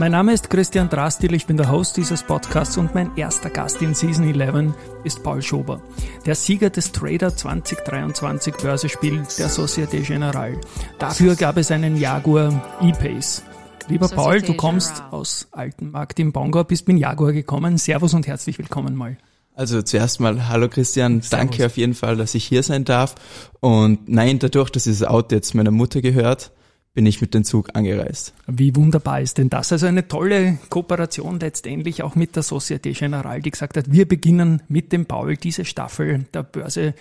Mein 0.02 0.14
Name 0.14 0.34
ist 0.34 0.50
Christian 0.50 0.90
Drastil, 0.90 1.36
ich 1.36 1.46
bin 1.46 1.58
der 1.58 1.72
Host 1.72 1.96
dieses 1.96 2.24
Podcasts 2.24 2.76
und 2.76 2.96
mein 2.96 3.16
erster 3.18 3.52
Gast 3.52 3.84
in 3.84 3.94
Season 3.94 4.28
11 4.28 4.74
ist 5.04 5.22
Paul 5.22 5.44
Schober, 5.44 5.80
der 6.26 6.34
Sieger 6.34 6.72
des 6.72 6.92
Trader 6.92 7.38
2023 7.38 8.56
Börsespiel 8.56 9.22
der 9.38 9.48
Société 9.48 10.04
Générale. 10.04 10.60
Dafür 10.98 11.36
gab 11.36 11.58
es 11.58 11.70
einen 11.70 11.98
Jaguar 11.98 12.80
E-Pace. 12.82 13.44
Lieber 13.90 14.08
Paul, 14.08 14.42
du 14.42 14.56
kommst 14.56 15.04
aus 15.12 15.48
Altenmarkt 15.52 16.20
im 16.20 16.32
Bongau, 16.32 16.64
bist 16.64 16.88
mit 16.88 16.98
dem 16.98 17.02
Jaguar 17.02 17.32
gekommen. 17.32 17.78
Servus 17.78 18.16
und 18.16 18.26
herzlich 18.26 18.58
willkommen 18.58 18.96
mal. 18.96 19.18
Also 19.54 19.84
zuerst 19.84 20.20
mal, 20.20 20.50
hallo 20.50 20.68
Christian, 20.68 21.22
danke 21.30 21.64
auf 21.64 21.78
jeden 21.78 21.94
Fall, 21.94 22.18
dass 22.18 22.34
ich 22.34 22.46
hier 22.46 22.64
sein 22.64 22.86
darf. 22.86 23.14
Und 23.60 24.10
nein, 24.10 24.40
dadurch, 24.40 24.72
dass 24.72 24.86
dieses 24.86 25.04
Auto 25.04 25.36
jetzt 25.36 25.54
meiner 25.54 25.70
Mutter 25.70 26.02
gehört, 26.02 26.52
bin 26.94 27.06
ich 27.06 27.22
mit 27.22 27.34
dem 27.34 27.44
Zug 27.44 27.70
angereist. 27.74 28.34
Wie 28.48 28.76
wunderbar 28.76 29.22
ist 29.22 29.38
denn 29.38 29.50
das? 29.50 29.72
Also 29.72 29.88
eine 29.88 30.08
tolle 30.08 30.58
Kooperation 30.70 31.40
letztendlich 31.40 32.04
auch 32.04 32.16
mit 32.16 32.36
der 32.36 32.44
Société 32.44 32.98
Générale, 32.98 33.42
die 33.42 33.52
gesagt 33.52 33.78
hat, 33.78 33.92
wir 33.92 34.08
beginnen 34.08 34.62
mit 34.68 34.92
dem 34.92 35.06
Paul 35.06 35.38
diese 35.38 35.64
Staffel 35.64 36.26
der 36.34 36.44
Börse 36.44 36.94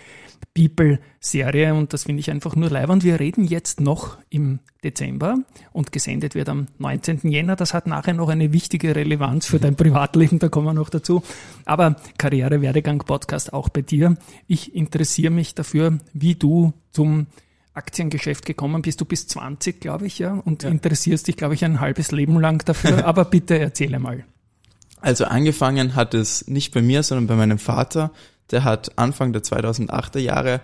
People 0.54 0.98
Serie 1.20 1.74
und 1.74 1.92
das 1.92 2.04
finde 2.04 2.20
ich 2.20 2.30
einfach 2.30 2.56
nur 2.56 2.70
leibend. 2.70 3.04
Wir 3.04 3.20
reden 3.20 3.44
jetzt 3.44 3.80
noch 3.80 4.16
im 4.30 4.60
Dezember 4.82 5.38
und 5.72 5.92
gesendet 5.92 6.34
wird 6.34 6.48
am 6.48 6.66
19. 6.78 7.20
Jänner. 7.24 7.56
Das 7.56 7.74
hat 7.74 7.86
nachher 7.86 8.14
noch 8.14 8.28
eine 8.30 8.52
wichtige 8.52 8.96
Relevanz 8.96 9.46
für 9.46 9.58
dein 9.58 9.76
Privatleben, 9.76 10.38
da 10.38 10.48
kommen 10.48 10.66
wir 10.66 10.74
noch 10.74 10.88
dazu. 10.88 11.22
Aber 11.66 11.96
Karriere, 12.16 12.62
Werdegang, 12.62 12.98
Podcast 12.98 13.52
auch 13.52 13.68
bei 13.68 13.82
dir. 13.82 14.16
Ich 14.46 14.74
interessiere 14.74 15.30
mich 15.30 15.54
dafür, 15.54 15.98
wie 16.14 16.36
du 16.36 16.72
zum 16.90 17.26
Aktiengeschäft 17.74 18.46
gekommen 18.46 18.82
bist. 18.82 19.00
Du 19.00 19.04
bist 19.04 19.30
20, 19.30 19.80
glaube 19.80 20.06
ich, 20.06 20.18
ja, 20.18 20.34
und 20.34 20.64
interessierst 20.64 21.28
dich, 21.28 21.36
glaube 21.36 21.54
ich, 21.54 21.64
ein 21.64 21.80
halbes 21.80 22.10
Leben 22.10 22.40
lang 22.40 22.64
dafür. 22.64 23.04
Aber 23.06 23.24
bitte 23.24 23.58
erzähle 23.58 23.98
mal. 23.98 24.24
Also 25.00 25.24
angefangen 25.24 25.94
hat 25.94 26.14
es 26.14 26.46
nicht 26.48 26.74
bei 26.74 26.82
mir, 26.82 27.02
sondern 27.02 27.26
bei 27.26 27.36
meinem 27.36 27.58
Vater. 27.58 28.10
Der 28.50 28.64
hat 28.64 28.98
Anfang 28.98 29.32
der 29.32 29.42
2008er 29.42 30.18
Jahre 30.18 30.60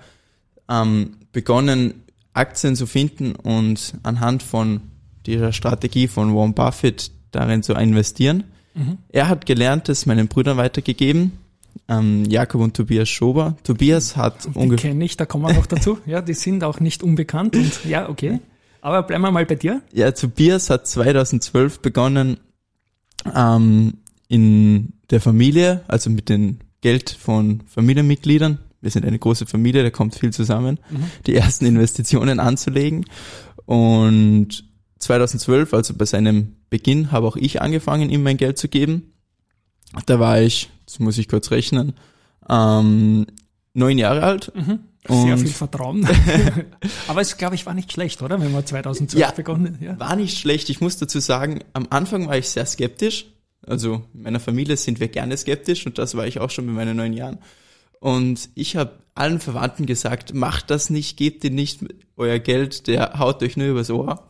ähm, 0.69 1.17
begonnen, 1.33 2.03
Aktien 2.33 2.77
zu 2.77 2.87
finden 2.87 3.35
und 3.35 3.95
anhand 4.03 4.43
von 4.43 4.83
dieser 5.25 5.53
Strategie 5.53 6.09
von 6.09 6.35
Warren 6.35 6.55
Buffett 6.55 7.11
darin 7.31 7.63
zu 7.63 7.73
investieren. 7.75 8.45
Er 9.09 9.29
hat 9.29 9.47
gelernt, 9.47 9.89
es 9.89 10.05
meinen 10.05 10.29
Brüdern 10.29 10.59
weitergegeben, 10.59 11.33
ähm, 11.89 12.25
Jakob 12.25 12.61
und 12.61 12.77
Tobias 12.77 13.09
Schober. 13.09 13.57
Tobias 13.63 14.17
hat 14.17 14.45
Die 14.45 14.59
ungefähr 14.59 14.91
kenne 14.91 15.05
ich, 15.05 15.17
da 15.17 15.27
kommen 15.27 15.45
wir 15.45 15.55
noch 15.55 15.67
dazu. 15.67 15.99
Ja, 16.07 16.21
die 16.21 16.35
sind 16.35 16.65
auch 16.65 16.81
nicht 16.81 17.03
unbekannt 17.03 17.57
und 17.57 17.85
ja, 17.85 18.09
okay. 18.09 18.41
Aber 18.81 19.03
bleiben 19.03 19.23
wir 19.23 19.31
mal 19.31 19.47
bei 19.47 19.57
dir. 19.57 19.83
Ja, 19.93 20.13
Tobias 20.13 20.71
hat 20.71 20.87
2012 20.87 21.81
begonnen, 21.81 22.39
ähm, 23.35 23.95
in 24.29 24.93
der 25.11 25.21
Familie, 25.21 25.83
also 25.89 26.11
mit 26.11 26.29
dem 26.29 26.59
Geld 26.81 27.11
von 27.11 27.63
Familienmitgliedern, 27.67 28.59
wir 28.81 28.91
sind 28.91 29.05
eine 29.05 29.19
große 29.19 29.47
Familie, 29.47 29.83
da 29.83 29.91
kommt 29.91 30.15
viel 30.15 30.33
zusammen, 30.33 30.79
die 31.27 31.35
ersten 31.35 31.67
Investitionen 31.67 32.39
anzulegen. 32.39 33.07
Und 33.65 34.65
2012, 34.99 35.75
also 35.75 35.95
bei 35.95 36.05
seinem 36.05 36.57
Beginn, 36.71 37.11
habe 37.11 37.27
auch 37.27 37.37
ich 37.37 37.61
angefangen, 37.61 38.11
ihm 38.11 38.23
mein 38.23 38.37
Geld 38.37 38.59
zu 38.59 38.69
geben. 38.69 39.13
Da 40.07 40.19
war 40.21 40.41
ich, 40.41 40.71
das 40.85 40.99
muss 40.99 41.19
ich 41.19 41.29
kurz 41.29 41.51
rechnen, 41.51 41.95
ähm, 42.49 43.27
neun 43.75 43.99
Jahre 43.99 44.23
alt. 44.23 44.53
Sehr 45.09 45.17
Und- 45.35 45.39
viel 45.39 45.49
Vertrauen. 45.51 46.07
Aber 47.09 47.21
es, 47.21 47.37
glaube 47.37 47.55
ich, 47.55 47.65
war 47.67 47.75
nicht 47.75 47.93
schlecht, 47.93 48.23
oder? 48.23 48.41
Wenn 48.41 48.53
man 48.53 48.67
2012 48.67 49.21
Ja. 49.21 49.31
begonnen 49.31 49.79
ja. 49.81 49.99
War 50.01 50.17
nicht 50.17 50.37
schlecht. 50.39 50.69
Ich 50.69 50.81
muss 50.81 50.97
dazu 50.99 51.21
sagen, 51.21 51.61
am 51.75 51.87
Anfang 51.91 52.27
war 52.27 52.37
ich 52.37 52.49
sehr 52.49 52.67
skeptisch. 52.67 53.27
Also 53.67 54.03
in 54.15 54.23
meiner 54.23 54.41
Familie 54.41 54.77
sind 54.77 55.01
wir 55.01 55.09
gerne 55.09 55.37
skeptisch 55.37 55.87
und 55.87 55.99
das 55.99 56.17
war 56.17 56.27
ich 56.27 56.41
auch 56.41 56.51
schon 56.51 56.67
mit 56.67 56.75
meinen 56.75 56.97
neun 56.97 57.13
Jahren. 57.13 57.39
Und 58.01 58.49
ich 58.55 58.77
habe 58.77 58.99
allen 59.15 59.41
Verwandten 59.41 59.87
gesagt, 59.87 60.35
macht 60.35 60.71
das 60.71 60.91
nicht, 60.91 61.17
gebt 61.17 61.43
ihr 61.45 61.51
nicht 61.51 61.81
euer 62.17 62.39
Geld, 62.39 62.87
der 62.87 63.19
haut 63.19 63.43
euch 63.43 63.57
nur 63.57 63.67
übers 63.69 63.91
Ohr. 63.91 64.23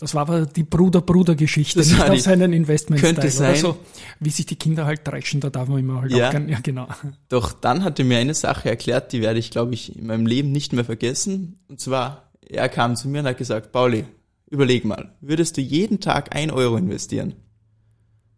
Das 0.00 0.14
war 0.14 0.22
aber 0.22 0.46
die 0.46 0.62
Bruder-Bruder-Geschichte, 0.62 1.78
Das 1.78 1.90
nicht 1.90 2.00
auf 2.08 2.20
seinen 2.20 2.54
Investment 2.54 3.02
könnte 3.02 3.28
sein. 3.30 3.54
so, 3.56 3.76
wie 4.18 4.30
sich 4.30 4.46
die 4.46 4.56
Kinder 4.56 4.86
halt 4.86 5.06
dreschen, 5.06 5.40
da 5.42 5.50
darf 5.50 5.68
man 5.68 5.78
immer 5.80 6.00
halt 6.00 6.12
Ja. 6.12 6.28
auch 6.28 6.30
gern, 6.30 6.48
ja 6.48 6.58
genau. 6.62 6.88
Doch 7.28 7.52
dann 7.52 7.84
hat 7.84 7.98
er 7.98 8.06
mir 8.06 8.16
eine 8.16 8.32
Sache 8.32 8.70
erklärt, 8.70 9.12
die 9.12 9.20
werde 9.20 9.38
ich, 9.38 9.50
glaube 9.50 9.74
ich, 9.74 9.94
in 9.96 10.06
meinem 10.06 10.24
Leben 10.24 10.52
nicht 10.52 10.72
mehr 10.72 10.86
vergessen. 10.86 11.60
Und 11.68 11.80
zwar, 11.80 12.30
er 12.40 12.70
kam 12.70 12.96
zu 12.96 13.08
mir 13.08 13.20
und 13.20 13.26
hat 13.26 13.36
gesagt, 13.36 13.72
Pauli, 13.72 14.06
überleg 14.46 14.86
mal, 14.86 15.12
würdest 15.20 15.58
du 15.58 15.60
jeden 15.60 16.00
Tag 16.00 16.34
ein 16.34 16.50
Euro 16.50 16.76
investieren? 16.78 17.34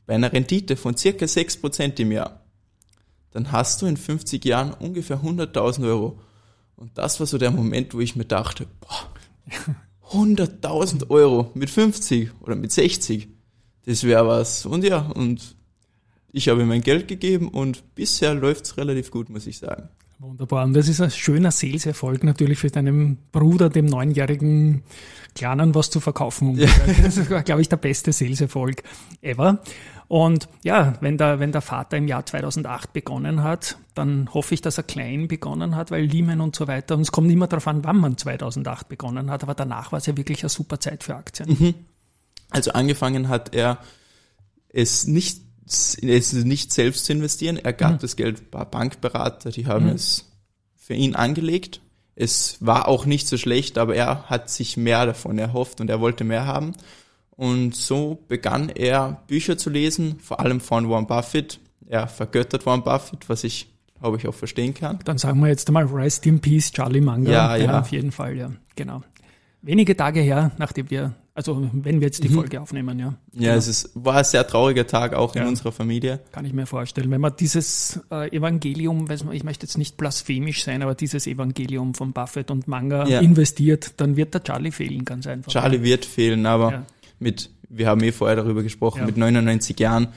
Bei 0.04 0.14
einer 0.16 0.32
Rendite 0.32 0.74
von 0.76 0.96
circa 0.96 1.26
6% 1.26 2.00
im 2.00 2.10
Jahr, 2.10 2.40
dann 3.30 3.52
hast 3.52 3.80
du 3.80 3.86
in 3.86 3.96
50 3.96 4.44
Jahren 4.44 4.74
ungefähr 4.74 5.22
100.000 5.22 5.86
Euro. 5.86 6.18
Und 6.74 6.98
das 6.98 7.20
war 7.20 7.26
so 7.28 7.38
der 7.38 7.52
Moment, 7.52 7.94
wo 7.94 8.00
ich 8.00 8.16
mir 8.16 8.24
dachte, 8.24 8.66
boah, 8.80 9.06
100.000 10.12 11.10
Euro 11.10 11.50
mit 11.54 11.70
50 11.70 12.30
oder 12.40 12.54
mit 12.54 12.72
60, 12.72 13.28
das 13.86 14.04
wäre 14.04 14.26
was. 14.26 14.66
Und 14.66 14.84
ja, 14.84 14.98
und 14.98 15.56
ich 16.32 16.48
habe 16.48 16.62
ihm 16.62 16.68
mein 16.68 16.82
Geld 16.82 17.08
gegeben 17.08 17.48
und 17.48 17.94
bisher 17.94 18.34
läuft's 18.34 18.76
relativ 18.76 19.10
gut, 19.10 19.28
muss 19.28 19.46
ich 19.46 19.58
sagen. 19.58 19.88
Wunderbar. 20.22 20.64
Und 20.64 20.74
das 20.74 20.86
ist 20.86 21.00
ein 21.00 21.10
schöner 21.10 21.50
Sales-Erfolg 21.50 22.22
natürlich 22.22 22.60
für 22.60 22.70
deinen 22.70 23.18
Bruder, 23.32 23.68
dem 23.70 23.86
neunjährigen 23.86 24.84
Kleinen, 25.34 25.74
was 25.74 25.90
zu 25.90 25.98
verkaufen. 25.98 26.50
ungefähr. 26.50 26.94
Das 27.02 27.16
ist, 27.16 27.28
glaube 27.44 27.60
ich, 27.60 27.68
der 27.68 27.76
beste 27.76 28.12
Sales-Erfolg 28.12 28.84
ever. 29.20 29.58
Und 30.06 30.48
ja, 30.62 30.92
wenn 31.00 31.18
der, 31.18 31.40
wenn 31.40 31.50
der 31.50 31.60
Vater 31.60 31.96
im 31.96 32.06
Jahr 32.06 32.24
2008 32.24 32.92
begonnen 32.92 33.42
hat, 33.42 33.78
dann 33.96 34.32
hoffe 34.32 34.54
ich, 34.54 34.60
dass 34.60 34.78
er 34.78 34.84
klein 34.84 35.26
begonnen 35.26 35.74
hat, 35.74 35.90
weil 35.90 36.04
Lehman 36.04 36.40
und 36.40 36.54
so 36.54 36.68
weiter. 36.68 36.94
Und 36.94 37.00
es 37.00 37.10
kommt 37.10 37.28
immer 37.28 37.48
darauf 37.48 37.66
an, 37.66 37.82
wann 37.82 37.96
man 37.96 38.16
2008 38.16 38.88
begonnen 38.88 39.28
hat. 39.28 39.42
Aber 39.42 39.54
danach 39.54 39.90
war 39.90 39.98
es 39.98 40.06
ja 40.06 40.16
wirklich 40.16 40.44
eine 40.44 40.50
super 40.50 40.78
Zeit 40.78 41.02
für 41.02 41.16
Aktien. 41.16 41.74
Also 42.48 42.70
angefangen 42.70 43.28
hat 43.28 43.56
er 43.56 43.78
es 44.68 45.08
nicht, 45.08 45.40
es 45.66 46.32
nicht 46.32 46.72
selbst 46.72 47.04
zu 47.04 47.12
investieren. 47.12 47.56
Er 47.56 47.72
gab 47.72 48.00
das 48.00 48.16
Geld 48.16 48.40
ein 48.40 48.50
paar 48.50 48.70
Bankberater, 48.70 49.50
die 49.50 49.66
haben 49.66 49.88
es 49.88 50.30
für 50.76 50.94
ihn 50.94 51.14
angelegt. 51.14 51.80
Es 52.14 52.58
war 52.60 52.88
auch 52.88 53.06
nicht 53.06 53.26
so 53.26 53.38
schlecht, 53.38 53.78
aber 53.78 53.94
er 53.94 54.24
hat 54.28 54.50
sich 54.50 54.76
mehr 54.76 55.06
davon 55.06 55.38
erhofft 55.38 55.80
und 55.80 55.88
er 55.88 56.00
wollte 56.00 56.24
mehr 56.24 56.46
haben. 56.46 56.72
Und 57.30 57.74
so 57.74 58.22
begann 58.28 58.68
er 58.68 59.22
Bücher 59.26 59.56
zu 59.56 59.70
lesen, 59.70 60.18
vor 60.20 60.40
allem 60.40 60.60
von 60.60 60.88
Warren 60.88 61.06
Buffett. 61.06 61.58
Er 61.88 62.06
vergöttert 62.06 62.66
Warren 62.66 62.84
Buffett, 62.84 63.28
was 63.28 63.44
ich, 63.44 63.68
glaube 63.98 64.18
ich, 64.18 64.28
auch 64.28 64.34
verstehen 64.34 64.74
kann. 64.74 64.98
Dann 65.04 65.18
sagen 65.18 65.40
wir 65.40 65.48
jetzt 65.48 65.68
einmal 65.68 65.86
Rest 65.86 66.26
in 66.26 66.40
Peace, 66.40 66.70
Charlie 66.70 67.00
Munger. 67.00 67.30
Ja, 67.30 67.56
ja. 67.56 67.80
Auf 67.80 67.90
jeden 67.90 68.12
Fall, 68.12 68.36
ja. 68.36 68.52
Genau. 68.76 69.02
Wenige 69.62 69.96
Tage 69.96 70.20
her, 70.20 70.52
nachdem 70.58 70.90
wir, 70.90 71.14
also 71.34 71.70
wenn 71.72 72.00
wir 72.00 72.08
jetzt 72.08 72.22
die 72.24 72.28
Folge 72.28 72.60
aufnehmen, 72.60 72.98
ja. 72.98 73.14
Ja, 73.32 73.54
es 73.54 73.66
ist, 73.68 73.90
war 73.94 74.16
ein 74.16 74.24
sehr 74.24 74.46
trauriger 74.46 74.86
Tag 74.86 75.14
auch 75.14 75.34
in 75.34 75.42
Ja. 75.42 75.48
unserer 75.48 75.72
Familie. 75.72 76.20
Kann 76.32 76.44
ich 76.44 76.52
mir 76.52 76.66
vorstellen. 76.66 77.10
Wenn 77.10 77.20
man 77.20 77.34
dieses 77.36 78.00
äh, 78.10 78.28
Evangelium, 78.36 79.08
weiß 79.08 79.24
man, 79.24 79.34
ich 79.34 79.42
möchte 79.44 79.64
jetzt 79.66 79.78
nicht 79.78 79.96
blasphemisch 79.96 80.62
sein, 80.64 80.82
aber 80.82 80.94
dieses 80.94 81.26
Evangelium 81.26 81.94
von 81.94 82.12
Buffett 82.12 82.50
und 82.50 82.68
Manga 82.68 83.06
Ja. 83.06 83.20
investiert, 83.20 83.92
dann 83.96 84.16
wird 84.16 84.34
der 84.34 84.42
Charlie 84.44 84.70
fehlen, 84.72 85.04
ganz 85.04 85.26
einfach. 85.26 85.50
Charlie 85.50 85.82
wird 85.82 86.04
fehlen, 86.04 86.44
aber 86.46 86.70
Ja. 86.72 86.86
mit 87.18 87.50
wir 87.74 87.86
haben 87.88 88.02
eh 88.02 88.12
vorher 88.12 88.36
darüber 88.36 88.62
gesprochen, 88.62 88.98
Ja. 89.00 89.06
mit 89.06 89.16
99 89.16 89.80
Jahren 89.80 90.08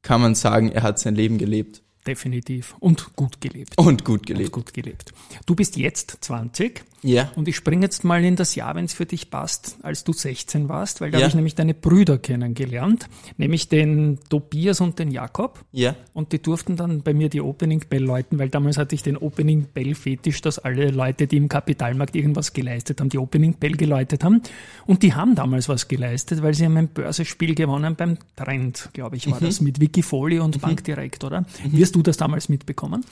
kann 0.00 0.20
man 0.22 0.34
sagen, 0.34 0.70
er 0.72 0.82
hat 0.82 0.98
sein 0.98 1.14
Leben 1.14 1.36
gelebt 1.38 1.82
Definitiv. 2.06 2.74
Und 2.80 3.16
gut 3.16 3.40
gelebt. 3.40 3.76
und 3.78 4.04
gut 4.04 4.20
Und 4.20 4.26
gelebt. 4.26 4.52
gut 4.52 4.74
gelebt. 4.74 5.12
Du 5.46 5.54
bist 5.54 5.76
jetzt 5.76 6.18
20 6.20 6.84
Ja, 7.02 7.30
und 7.34 7.48
ich 7.48 7.56
springe 7.56 7.82
jetzt 7.84 8.02
mal 8.04 8.24
in 8.24 8.34
das 8.36 8.54
Jahr, 8.54 8.74
wenn 8.74 8.84
es 8.86 8.94
für 8.94 9.04
dich 9.06 9.30
passt, 9.30 9.76
als 9.82 10.04
du 10.04 10.12
16 10.14 10.68
warst, 10.70 11.00
weil 11.02 11.10
da 11.10 11.18
Ja. 11.18 11.24
habe 11.24 11.28
ich 11.30 11.34
nämlich 11.34 11.54
deine 11.54 11.74
Brüder 11.74 12.16
kennengelernt, 12.18 13.08
nämlich 13.36 13.68
den 13.68 14.18
Tobias 14.30 14.80
und 14.80 14.98
den 14.98 15.10
Jakob. 15.10 15.64
ja, 15.72 15.96
Und 16.14 16.32
die 16.32 16.40
durften 16.40 16.76
dann 16.76 17.02
bei 17.02 17.12
mir 17.14 17.28
die 17.28 17.40
Opening 17.42 17.84
Bell 17.90 18.02
läuten, 18.04 18.38
weil 18.38 18.48
damals 18.48 18.78
hatte 18.78 18.94
ich 18.94 19.02
den 19.02 19.16
Opening 19.18 19.66
Bell 19.72 19.94
Fetisch, 19.94 20.40
dass 20.40 20.58
alle 20.58 20.90
Leute, 20.90 21.26
die 21.26 21.36
im 21.36 21.48
Kapitalmarkt 21.48 22.16
irgendwas 22.16 22.52
geleistet 22.52 23.00
haben, 23.00 23.08
die 23.10 23.18
Opening 23.18 23.54
Bell 23.54 23.72
geläutet 23.76 24.24
haben. 24.24 24.40
Und 24.86 25.02
die 25.02 25.14
haben 25.14 25.34
damals 25.34 25.68
was 25.68 25.88
geleistet, 25.88 26.42
weil 26.42 26.54
sie 26.54 26.64
haben 26.64 26.76
ein 26.76 26.88
Börsespiel 26.88 27.54
gewonnen 27.54 27.96
beim 27.96 28.16
Trend, 28.36 28.88
glaube 28.94 29.16
ich, 29.16 29.30
war 29.30 29.40
das, 29.40 29.60
mit 29.60 29.80
Wikifolio 29.80 30.42
und 30.44 30.60
Bankdirekt, 30.60 31.22
oder? 31.24 31.44
Wie 31.64 31.82
hast 31.94 31.96
du 31.96 32.02
das 32.02 32.16
damals 32.16 32.48
mitbekommen? 32.48 33.04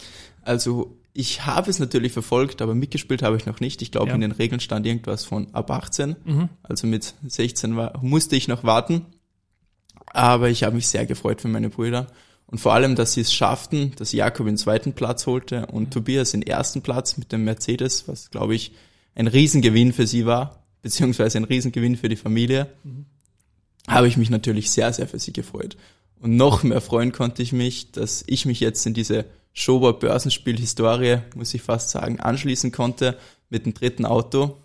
also 0.42 0.96
ich 1.14 1.44
habe 1.44 1.68
es 1.70 1.78
natürlich 1.78 2.10
verfolgt, 2.12 2.62
aber 2.62 2.74
mitgespielt 2.74 3.22
habe 3.22 3.36
ich 3.36 3.44
noch 3.44 3.60
nicht. 3.60 3.82
Ich 3.82 3.90
glaube, 3.92 4.08
Ja. 4.08 4.14
in 4.14 4.22
den 4.22 4.32
Regeln 4.32 4.60
stand 4.60 4.86
irgendwas 4.86 5.24
von 5.26 5.46
ab 5.54 5.70
18. 5.70 6.16
Also 6.62 6.86
mit 6.86 7.14
16 7.26 7.76
war, 7.76 7.98
musste 8.02 8.34
ich 8.34 8.48
noch 8.48 8.64
warten. 8.64 9.04
Aber 10.06 10.48
ich 10.48 10.62
habe 10.64 10.74
mich 10.74 10.88
sehr 10.88 11.04
gefreut 11.04 11.42
für 11.42 11.48
meine 11.48 11.68
Brüder. 11.68 12.06
Und 12.46 12.58
vor 12.62 12.72
allem, 12.72 12.96
dass 12.96 13.12
sie 13.12 13.20
es 13.20 13.32
schafften, 13.32 13.92
dass 13.96 14.12
Jakob 14.12 14.46
den 14.46 14.56
zweiten 14.56 14.94
Platz 14.94 15.26
holte 15.26 15.66
und 15.66 15.90
Tobias 15.92 16.30
den 16.30 16.40
ersten 16.42 16.80
Platz 16.80 17.18
mit 17.18 17.30
dem 17.30 17.44
Mercedes, 17.44 18.08
was, 18.08 18.30
glaube 18.30 18.54
ich, 18.54 18.72
ein 19.14 19.26
Riesengewinn 19.26 19.92
für 19.92 20.06
sie 20.06 20.24
war, 20.24 20.64
beziehungsweise 20.80 21.36
ein 21.38 21.44
Riesengewinn 21.44 21.96
für 21.98 22.08
die 22.08 22.16
Familie, 22.16 22.68
habe 23.86 24.08
ich 24.08 24.16
mich 24.16 24.30
natürlich 24.30 24.70
sehr, 24.70 24.90
sehr 24.94 25.06
für 25.06 25.18
sie 25.18 25.34
gefreut. 25.34 25.76
Und 26.22 26.36
noch 26.36 26.62
mehr 26.62 26.80
freuen 26.80 27.12
konnte 27.12 27.42
ich 27.42 27.52
mich, 27.52 27.92
dass 27.92 28.22
ich 28.26 28.46
mich 28.46 28.60
jetzt 28.60 28.86
in 28.86 28.94
diese 28.94 29.26
Schober 29.52 29.92
Börsenspiel-Historie, 29.94 31.18
muss 31.34 31.52
ich 31.52 31.62
fast 31.62 31.90
sagen, 31.90 32.20
anschließen 32.20 32.72
konnte 32.72 33.18
mit 33.50 33.66
dem 33.66 33.74
dritten 33.74 34.06
Auto, 34.06 34.56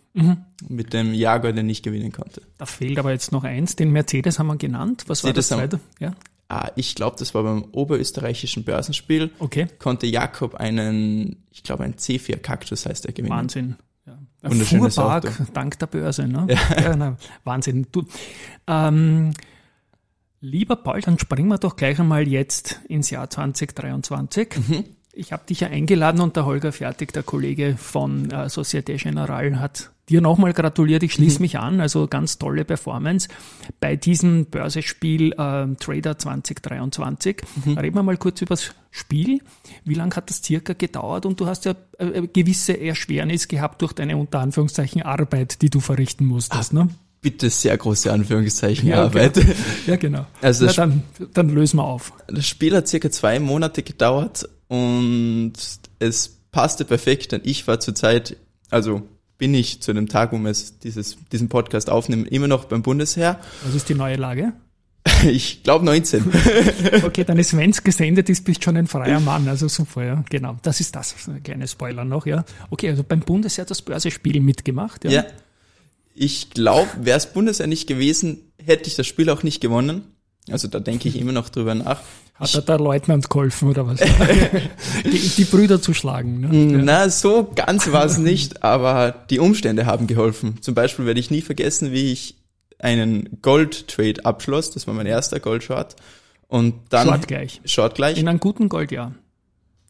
mit 0.67 0.93
dem 0.93 1.13
Jaguar, 1.13 1.51
den 1.53 1.69
ich 1.69 1.83
gewinnen 1.83 2.11
konnte. 2.11 2.41
Da 2.57 2.65
fehlt 2.65 2.97
aber 2.97 3.11
jetzt 3.11 3.31
noch 3.31 3.43
eins, 3.43 3.75
den 3.75 3.91
Mercedes 3.91 4.39
haben 4.39 4.47
wir 4.47 4.55
genannt. 4.55 5.03
Was 5.07 5.23
war 5.23 5.33
das 5.33 5.49
Mercedes 5.51 5.79
zweite? 5.79 5.83
Ja, 5.99 6.15
Ah, 6.49 6.71
ich 6.77 6.95
glaube, 6.95 7.17
das 7.19 7.33
war 7.33 7.43
beim 7.43 7.65
oberösterreichischen 7.73 8.63
Börsenspiel. 8.63 9.31
okay. 9.39 9.67
Konnte 9.79 10.07
Jakob 10.07 10.55
einen, 10.55 11.43
ich 11.51 11.61
glaube, 11.61 11.83
ein 11.83 11.95
C4 11.95 12.37
Kaktus 12.37 12.85
heißt 12.85 13.05
er 13.05 13.11
gewinnen. 13.11 13.35
Wahnsinn. 13.35 13.75
Ja. 14.05 14.17
Ein 14.43 14.53
Fuhrpark 14.61 15.25
Auto. 15.25 15.43
dank 15.53 15.77
der 15.79 15.87
Börse. 15.87 16.25
Ne? 16.25 16.47
Ja. 16.81 16.95
na, 16.95 17.17
Wahnsinn. 17.43 17.87
Du, 17.91 18.05
ähm, 18.65 19.33
lieber 20.41 20.75
Paul, 20.75 21.01
dann 21.01 21.19
springen 21.19 21.49
wir 21.49 21.57
doch 21.57 21.75
gleich 21.75 21.99
einmal 21.99 22.27
jetzt 22.27 22.79
ins 22.87 23.09
Jahr 23.09 23.29
2023. 23.29 24.49
Mhm. 24.67 24.83
Ich 25.13 25.31
habe 25.33 25.45
dich 25.47 25.61
ja 25.61 25.69
eingeladen 25.69 26.21
und 26.21 26.35
der 26.35 26.45
Holger 26.45 26.71
Fertig, 26.71 27.11
der 27.11 27.23
Kollege 27.23 27.75
von 27.75 28.29
äh, 28.29 28.49
Societe 28.49 28.93
Generale, 28.97 29.59
hat 29.59 29.89
dir 30.09 30.21
nochmal 30.21 30.53
gratuliert. 30.53 31.01
Ich 31.01 31.13
Mhm. 31.13 31.23
schließe 31.23 31.41
mich 31.41 31.57
an. 31.57 31.81
Also 31.81 32.05
ganz 32.07 32.37
tolle 32.37 32.65
Performance 32.65 33.27
bei 33.79 33.95
diesem 33.95 34.45
Börsespiel 34.45 35.31
äh, 35.33 35.75
Trader 35.79 36.19
2023. 36.19 37.41
Mhm. 37.65 37.77
Reden 37.79 37.95
wir 37.95 38.03
mal 38.03 38.17
kurz 38.17 38.41
über 38.43 38.49
das 38.53 38.75
Spiel. 38.91 39.41
Wie 39.85 39.95
lange 39.95 40.15
hat 40.15 40.29
das 40.29 40.43
circa 40.43 40.73
gedauert? 40.73 41.25
Und 41.25 41.39
du 41.39 41.47
hast 41.47 41.65
ja 41.65 41.73
äh, 41.97 42.05
eine 42.13 42.27
gewisse 42.27 42.79
Erschwernis 42.79 43.47
gehabt 43.47 43.81
durch 43.81 43.93
deine 43.93 44.17
unter 44.17 44.39
Anführungszeichen 44.39 45.01
Arbeit, 45.01 45.63
die 45.63 45.71
du 45.71 45.79
verrichten 45.79 46.25
musstest. 46.27 46.73
Ne? 46.73 46.89
Bitte 47.27 47.49
sehr 47.49 47.77
große 47.77 48.09
Anführungszeichen 48.09 48.87
Ja. 48.87 49.03
Arbeit. 49.03 49.37
Ja, 49.85 49.97
genau. 49.97 50.25
Also 50.41 50.65
Na, 50.65 50.71
dann, 50.71 51.03
dann 51.33 51.49
lösen 51.49 51.75
wir 51.75 51.83
auf. 51.83 52.13
Das 52.27 52.47
Spiel 52.47 52.73
hat 52.73 52.87
circa 52.87 53.11
zwei 53.11 53.37
Monate 53.41 53.83
gedauert 53.83 54.47
und 54.69 55.51
es 55.99 56.37
passte 56.51 56.85
perfekt, 56.85 57.33
denn 57.33 57.41
ich 57.43 57.67
war 57.67 57.81
zurzeit, 57.81 58.37
also 58.69 59.01
bin 59.37 59.53
ich 59.53 59.81
zu 59.81 59.91
dem 59.91 60.07
Tag, 60.07 60.31
wo 60.31 60.37
wir 60.37 60.51
es 60.51 60.79
dieses, 60.79 61.17
diesen 61.33 61.49
Podcast 61.49 61.89
aufnehmen, 61.89 62.25
immer 62.27 62.47
noch 62.47 62.63
beim 62.63 62.81
Bundesheer. 62.81 63.41
Was 63.65 63.75
ist 63.75 63.89
die 63.89 63.95
neue 63.95 64.15
Lage? 64.15 64.53
Ich 65.25 65.63
glaube 65.63 65.83
19. 65.83 66.23
Okay, 67.03 67.25
dann 67.25 67.37
ist, 67.39 67.55
wenn 67.57 67.71
es 67.71 67.83
gesendet 67.83 68.29
ist, 68.29 68.45
bist 68.45 68.61
du 68.61 68.65
schon 68.65 68.77
ein 68.77 68.87
freier 68.87 69.19
Mann. 69.19 69.47
Also 69.49 69.67
super, 69.67 70.05
ja. 70.05 70.23
Genau. 70.29 70.57
Das 70.61 70.79
ist 70.79 70.95
das. 70.95 71.13
Ein 71.27 71.43
kleiner 71.43 71.67
Spoiler 71.67 72.05
noch, 72.05 72.25
ja. 72.25 72.45
Okay, 72.69 72.89
also 72.89 73.03
beim 73.03 73.19
Bundesheer 73.19 73.65
das 73.65 73.81
Börsespiel 73.81 74.39
mitgemacht, 74.39 75.03
ja. 75.03 75.11
ja. 75.11 75.25
Ich 76.19 76.49
glaube, 76.49 76.89
wäre 77.01 77.17
es 77.17 77.27
Bundesheer 77.27 77.67
nicht 77.67 77.87
gewesen, 77.87 78.51
hätte 78.63 78.87
ich 78.87 78.95
das 78.95 79.05
Spiel 79.05 79.29
auch 79.29 79.43
nicht 79.43 79.61
gewonnen. 79.61 80.03
Also 80.49 80.67
da 80.67 80.79
denke 80.79 81.07
ich 81.09 81.19
immer 81.19 81.31
noch 81.31 81.49
drüber 81.49 81.75
nach. 81.75 82.01
Hat 82.33 82.55
er 82.55 82.61
der 82.61 82.79
Leutnant 82.79 83.29
geholfen 83.29 83.69
oder 83.69 83.85
was? 83.85 83.99
die, 85.05 85.31
die 85.37 85.43
Brüder 85.45 85.81
zu 85.81 85.93
schlagen. 85.93 86.39
Ne? 86.41 86.71
Ja. 86.71 86.77
Na, 86.83 87.09
so 87.09 87.51
ganz 87.53 87.91
war 87.91 88.05
es 88.05 88.17
nicht, 88.17 88.63
aber 88.63 89.25
die 89.29 89.39
Umstände 89.39 89.85
haben 89.85 90.07
geholfen. 90.07 90.61
Zum 90.61 90.73
Beispiel 90.73 91.05
werde 91.05 91.19
ich 91.19 91.29
nie 91.29 91.41
vergessen, 91.41 91.91
wie 91.91 92.11
ich 92.11 92.35
einen 92.79 93.39
Gold-Trade 93.41 94.25
abschloss. 94.25 94.71
Das 94.71 94.87
war 94.87 94.93
mein 94.93 95.07
erster 95.07 95.39
Gold-Short. 95.39 95.95
Und 96.47 96.75
dann 96.89 97.07
Short 97.07 97.27
gleich. 97.27 97.61
Short 97.65 97.95
gleich. 97.95 98.17
In 98.17 98.27
einem 98.27 98.39
guten 98.39 98.69
Goldjahr. 98.69 99.13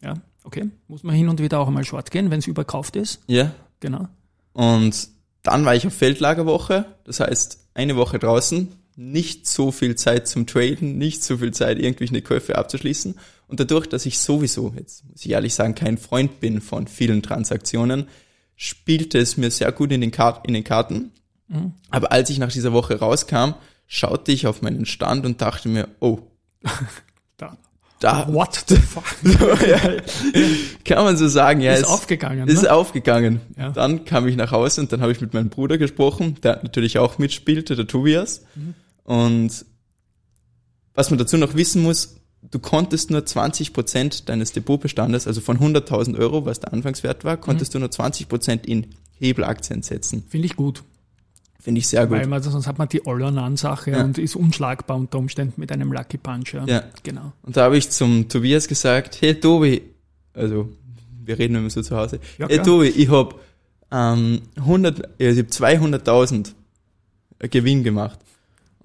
Ja, 0.02 0.14
okay. 0.44 0.68
Muss 0.88 1.02
man 1.04 1.14
hin 1.14 1.28
und 1.28 1.40
wieder 1.40 1.60
auch 1.60 1.68
einmal 1.68 1.84
short 1.84 2.10
gehen, 2.10 2.30
wenn 2.30 2.40
es 2.40 2.46
überkauft 2.46 2.96
ist. 2.96 3.20
Ja. 3.26 3.52
Genau. 3.80 4.08
Und 4.52 5.08
dann 5.48 5.64
war 5.64 5.74
ich 5.74 5.86
auf 5.86 5.94
Feldlagerwoche. 5.94 6.86
Das 7.04 7.20
heißt, 7.20 7.68
eine 7.74 7.96
Woche 7.96 8.18
draußen. 8.18 8.68
Nicht 8.96 9.46
so 9.46 9.70
viel 9.70 9.94
Zeit 9.94 10.26
zum 10.26 10.46
Traden, 10.46 10.98
nicht 10.98 11.22
so 11.22 11.38
viel 11.38 11.52
Zeit, 11.52 11.78
irgendwie 11.78 12.08
eine 12.08 12.22
Käufe 12.22 12.58
abzuschließen. 12.58 13.14
Und 13.46 13.60
dadurch, 13.60 13.86
dass 13.86 14.06
ich 14.06 14.18
sowieso, 14.18 14.74
jetzt 14.76 15.04
muss 15.04 15.24
ich 15.24 15.30
ehrlich 15.30 15.54
sagen, 15.54 15.74
kein 15.74 15.98
Freund 15.98 16.40
bin 16.40 16.60
von 16.60 16.88
vielen 16.88 17.22
Transaktionen, 17.22 18.08
spielte 18.56 19.18
es 19.18 19.36
mir 19.36 19.50
sehr 19.52 19.70
gut 19.70 19.92
in 19.92 20.00
den, 20.00 20.10
Kar 20.10 20.42
in 20.46 20.54
den 20.54 20.64
Karten. 20.64 21.12
Aber 21.90 22.10
als 22.10 22.28
ich 22.28 22.38
nach 22.38 22.52
dieser 22.52 22.72
Woche 22.72 22.98
rauskam, 22.98 23.54
schaute 23.86 24.32
ich 24.32 24.48
auf 24.48 24.62
meinen 24.62 24.84
Stand 24.84 25.24
und 25.24 25.40
dachte 25.40 25.68
mir, 25.68 25.88
oh, 26.00 26.18
Da. 27.38 27.56
Da 28.00 28.32
What 28.32 28.64
the 28.68 28.76
fuck? 28.76 29.04
kann 30.84 31.04
man 31.04 31.16
so 31.16 31.28
sagen, 31.28 31.60
ja, 31.60 31.72
ist 31.74 31.80
es 31.80 31.84
aufgegangen. 31.86 32.48
ist 32.48 32.62
ne? 32.62 32.72
aufgegangen. 32.72 33.40
Ja. 33.56 33.70
Dann 33.70 34.04
kam 34.04 34.28
ich 34.28 34.36
nach 34.36 34.52
Hause 34.52 34.82
und 34.82 34.92
dann 34.92 35.00
habe 35.00 35.12
ich 35.12 35.20
mit 35.20 35.34
meinem 35.34 35.48
Bruder 35.48 35.78
gesprochen, 35.78 36.36
der 36.42 36.60
natürlich 36.62 36.98
auch 36.98 37.18
mitspielte, 37.18 37.76
der 37.76 37.86
Tobias. 37.86 38.42
Mhm. 38.54 38.74
Und 39.04 39.64
was 40.94 41.10
man 41.10 41.18
dazu 41.18 41.36
noch 41.36 41.54
wissen 41.54 41.82
muss, 41.82 42.16
du 42.50 42.58
konntest 42.58 43.10
nur 43.10 43.24
20 43.24 43.72
Prozent 43.72 44.28
deines 44.28 44.52
Depotbestandes, 44.52 45.26
also 45.26 45.40
von 45.40 45.58
100.000 45.58 46.18
Euro, 46.18 46.44
was 46.44 46.60
der 46.60 46.72
Anfangswert 46.72 47.24
war, 47.24 47.36
konntest 47.36 47.74
du 47.74 47.78
nur 47.78 47.90
20 47.90 48.28
Prozent 48.28 48.66
in 48.66 48.88
Hebelaktien 49.18 49.82
setzen. 49.82 50.24
Finde 50.28 50.46
ich 50.46 50.56
gut. 50.56 50.82
Finde 51.60 51.80
ich 51.80 51.88
sehr 51.88 52.06
gut. 52.06 52.18
Weil 52.18 52.26
man, 52.28 52.40
sonst 52.42 52.66
hat 52.68 52.78
man 52.78 52.88
die 52.88 53.04
All-on-Sache 53.04 53.90
Ja. 53.90 54.04
und 54.04 54.16
ist 54.18 54.36
unschlagbar 54.36 54.96
unter 54.96 55.18
Umständen 55.18 55.60
mit 55.60 55.72
einem 55.72 55.92
Lucky 55.92 56.16
Punch. 56.16 56.54
Ja. 56.54 56.64
Ja. 56.66 56.84
Genau. 57.02 57.32
Und 57.42 57.56
da 57.56 57.64
habe 57.64 57.76
ich 57.76 57.90
zum 57.90 58.28
Tobias 58.28 58.68
gesagt, 58.68 59.20
hey 59.20 59.34
Tobi, 59.34 59.82
also 60.34 60.68
wir 61.24 61.38
reden 61.38 61.56
immer 61.56 61.68
so 61.70 61.82
zu 61.82 61.96
Hause, 61.96 62.20
Ja, 62.38 62.46
hey 62.46 62.56
klar. 62.58 62.66
Tobi, 62.66 62.86
ich 62.88 63.10
hab 63.10 63.34
ähm, 63.90 64.42
100, 64.56 65.02
also 65.20 65.40
ich 65.40 65.46
hab 65.46 65.46
200.000 65.82 66.52
Gewinn 67.50 67.82
gemacht. 67.84 68.18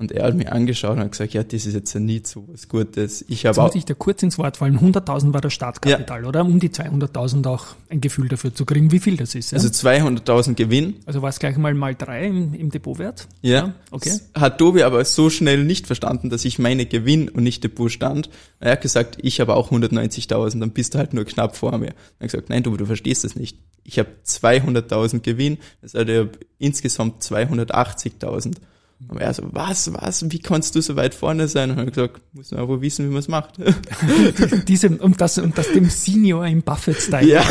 Und 0.03 0.12
er 0.12 0.25
hat 0.25 0.36
mich 0.36 0.51
angeschaut 0.51 0.98
und 0.98 1.00
hat 1.00 1.12
gesagt, 1.12 1.33
ja, 1.33 1.43
das 1.43 1.65
ist 1.65 1.74
jetzt 1.74 1.95
nie 1.95 2.22
so 2.25 2.43
was 2.51 2.67
Gutes. 2.67 3.24
Ich 3.29 3.43
Jetzt 3.43 3.57
habe 3.57 3.67
muss 3.67 3.75
ich 3.75 3.86
dir 3.86 3.95
kurz 3.95 4.22
ins 4.22 4.38
Wort 4.38 4.57
fallen. 4.57 4.77
100.000 4.77 5.31
war 5.31 5.39
das 5.39 5.53
Startkapital, 5.53 6.25
oder? 6.25 6.43
Um 6.43 6.60
die 6.60 6.67
200.000 6.67 7.48
auch 7.48 7.67
ein 7.88 8.01
Gefühl 8.01 8.27
dafür 8.27 8.53
zu 8.53 8.65
kriegen, 8.65 8.91
wie 8.91 9.00
viel 9.00 9.15
das 9.15 9.33
ist. 9.33 9.51
Ja? 9.51 9.60
also 9.60 9.69
Also, 9.69 9.88
200.000 9.88 10.55
Gewinn. 10.55 10.95
war 11.05 11.29
es 11.29 11.39
gleich 11.39 11.55
mal 11.55 11.74
mal 11.74 11.95
drei 11.95 12.25
im, 12.25 12.53
im 12.53 12.69
Depotwert? 12.69 13.29
Ja. 13.41 13.75
okay. 13.91 14.19
Das 14.33 14.41
Hat 14.41 14.57
Tobi 14.57 14.83
aber 14.83 15.05
so 15.05 15.29
schnell 15.29 15.63
nicht 15.63 15.88
verstanden, 15.88 16.29
dass 16.29 16.43
ich 16.43 16.60
meine 16.60 16.86
Gewinn 16.86 17.29
und 17.29 17.43
nicht 17.43 17.63
Depot 17.63 17.89
stand. 17.89 18.29
Er 18.60 18.74
hat 18.74 18.81
gesagt, 18.81 19.19
ich 19.22 19.39
habe 19.39 19.55
auch 19.55 19.72
190.000, 19.72 20.60
dann 20.60 20.72
bist 20.72 20.95
du 20.95 20.98
halt 20.98 21.13
nur 21.13 21.24
knapp 21.24 21.55
vor 21.55 21.77
mir. 21.77 21.93
Er 22.19 22.25
hat 22.25 22.31
gesagt, 22.31 22.50
nein, 22.50 22.62
Tobi, 22.62 22.75
du 22.75 22.86
verstehst 22.86 23.24
das 23.24 23.38
nicht. 23.38 23.57
Ich 23.86 24.00
habe 24.00 24.10
200.000 24.27 25.22
Gewinn, 25.22 25.60
das 25.81 25.93
heißt, 25.93 26.10
ich 26.10 26.17
habe 26.17 26.31
insgesamt 26.60 27.24
280.000. 27.24 28.55
Aber 29.10 29.22
er 29.22 29.33
so, 29.33 29.43
was, 29.51 29.93
was, 29.93 30.31
wie 30.31 30.39
kannst 30.39 30.75
du 30.75 30.81
so 30.81 30.95
weit 30.95 31.13
vorne 31.13 31.48
sein? 31.48 31.72
Und 31.72 31.88
ich 31.88 31.93
gesagt, 31.93 32.22
muss 32.33 32.51
man 32.51 32.62
aber 32.62 32.81
wissen, 32.81 33.05
wie 33.05 33.10
man 33.10 33.19
es 33.19 33.27
macht. 33.27 33.55
Diese, 34.67 34.89
und 34.89 35.19
das, 35.22 35.38
und 35.38 35.57
das 35.57 35.72
dem 35.72 35.89
Senior 35.89 36.48
im 36.48 36.62
Buffett-Style. 36.62 37.27
Ja. 37.27 37.43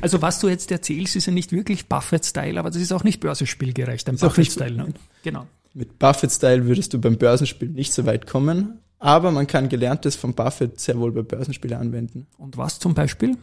Also 0.00 0.22
was 0.22 0.40
du 0.40 0.48
jetzt 0.48 0.70
erzählst, 0.70 1.16
ist 1.16 1.26
ja 1.26 1.32
nicht 1.32 1.52
wirklich 1.52 1.88
Buffett-Style, 1.88 2.58
aber 2.58 2.70
das 2.70 2.80
ist 2.80 2.92
auch 2.92 3.04
nicht 3.04 3.20
börsenspielgerecht, 3.20 4.08
ein 4.08 4.16
Buffett-Style. 4.16 4.76
Ne? 4.76 4.94
Genau. 5.22 5.46
Mit 5.74 5.98
Buffett-Style 5.98 6.66
würdest 6.66 6.94
du 6.94 7.00
beim 7.00 7.16
Börsenspiel 7.16 7.68
nicht 7.68 7.92
so 7.92 8.06
weit 8.06 8.26
kommen, 8.26 8.80
aber 8.98 9.30
man 9.30 9.46
kann 9.46 9.68
Gelerntes 9.68 10.16
von 10.16 10.34
Buffett 10.34 10.80
sehr 10.80 10.98
wohl 10.98 11.12
bei 11.12 11.22
Börsenspielen 11.22 11.78
anwenden. 11.78 12.26
Und 12.38 12.56
was 12.56 12.78
zum 12.78 12.94
Beispiel? 12.94 13.36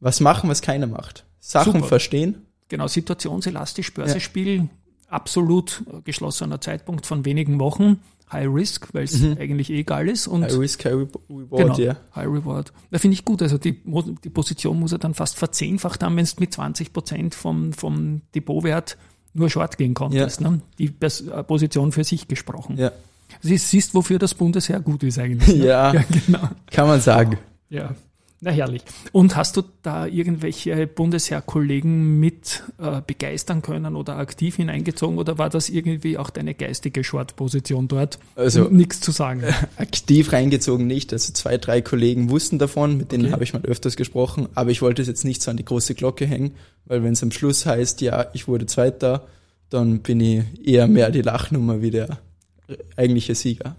Was 0.00 0.20
machen, 0.20 0.48
was 0.50 0.62
keiner 0.62 0.86
macht. 0.86 1.24
Sachen 1.40 1.72
Super. 1.72 1.86
verstehen. 1.86 2.46
Genau, 2.68 2.88
situationselastisch, 2.88 3.92
Börsenspiel, 3.92 4.68
absolut 5.14 5.84
geschlossener 6.04 6.60
Zeitpunkt 6.60 7.06
von 7.06 7.24
wenigen 7.24 7.58
Wochen. 7.60 8.00
High 8.32 8.48
Risk, 8.52 8.88
weil 8.92 9.04
es 9.04 9.22
eigentlich 9.38 9.70
eh 9.70 9.80
egal 9.80 10.08
ist. 10.08 10.26
Und 10.26 10.44
High 10.44 10.58
Risk, 10.58 10.84
High 10.84 10.94
Reward, 10.94 11.50
genau, 11.50 11.78
ja. 11.78 11.96
High 12.14 12.26
Reward. 12.26 12.72
Da 12.90 12.98
finde 12.98 13.14
ich 13.14 13.24
gut. 13.24 13.42
Also 13.42 13.58
die, 13.58 13.80
die 14.24 14.30
Position 14.30 14.80
muss 14.80 14.92
er 14.92 14.98
dann 14.98 15.14
fast 15.14 15.36
verzehnfacht 15.36 16.02
haben, 16.02 16.16
wenn 16.16 16.24
du 16.24 16.32
mit 16.38 16.52
20 16.52 16.92
Prozent 16.92 17.34
vom, 17.34 17.72
vom 17.72 18.22
Depotwert 18.34 18.96
nur 19.34 19.50
Short 19.50 19.76
gehen 19.78 19.94
konntest. 19.94 20.40
Ne? 20.40 20.60
Die 20.78 20.92
äh, 21.00 21.42
Position 21.44 21.92
für 21.92 22.04
sich 22.04 22.28
gesprochen. 22.28 22.78
Ja. 22.78 22.92
Siehst, 23.40 23.70
siehst, 23.70 23.94
wofür 23.94 24.18
das 24.18 24.34
Bundesheer 24.34 24.80
gut 24.80 25.02
ist 25.02 25.18
eigentlich. 25.18 25.56
Ne? 25.56 25.64
Ja. 25.66 25.92
ja, 25.92 26.04
genau. 26.26 26.48
Kann 26.70 26.88
man 26.88 27.00
sagen. 27.00 27.38
Ja, 27.68 27.94
na 28.44 28.50
herrlich. 28.50 28.82
Und 29.12 29.34
hast 29.36 29.56
du 29.56 29.62
da 29.82 30.06
irgendwelche 30.06 30.86
Bundesheerkollegen 30.86 32.20
mit 32.20 32.62
äh, 32.78 33.00
begeistern 33.06 33.62
können 33.62 33.96
oder 33.96 34.16
aktiv 34.18 34.56
hineingezogen 34.56 35.18
oder 35.18 35.38
war 35.38 35.50
das 35.50 35.68
irgendwie 35.70 36.18
auch 36.18 36.30
deine 36.30 36.54
geistige 36.54 37.02
Short-Position 37.02 37.88
dort? 37.88 38.18
Also- 38.36 38.64
nichts 38.68 39.00
zu 39.00 39.10
sagen. 39.10 39.42
Aktiv 39.76 40.32
reingezogen 40.32 40.86
nicht. 40.86 41.12
Also 41.12 41.32
zwei, 41.32 41.56
drei 41.58 41.80
Kollegen 41.80 42.30
wussten 42.30 42.58
davon, 42.58 42.96
mit 42.98 43.10
denen 43.12 43.24
Okay. 43.24 43.32
habe 43.32 43.44
ich 43.44 43.52
mal 43.54 43.64
öfters 43.64 43.96
gesprochen, 43.96 44.48
aber 44.54 44.70
ich 44.70 44.82
wollte 44.82 45.02
es 45.02 45.08
jetzt 45.08 45.24
nicht 45.24 45.42
so 45.42 45.50
an 45.50 45.56
die 45.56 45.64
große 45.64 45.94
Glocke 45.94 46.26
hängen, 46.26 46.52
weil 46.84 47.02
wenn 47.02 47.14
es 47.14 47.22
am 47.22 47.30
Schluss 47.32 47.64
heißt, 47.66 48.00
ja, 48.02 48.26
ich 48.34 48.46
wurde 48.46 48.66
Zweiter, 48.66 49.26
dann 49.70 50.00
bin 50.00 50.20
ich 50.20 50.44
eher 50.64 50.86
mehr 50.86 51.10
die 51.10 51.22
Lachnummer 51.22 51.80
wie 51.80 51.90
der 51.90 52.18
eigentliche 52.96 53.34
Sieger. 53.34 53.76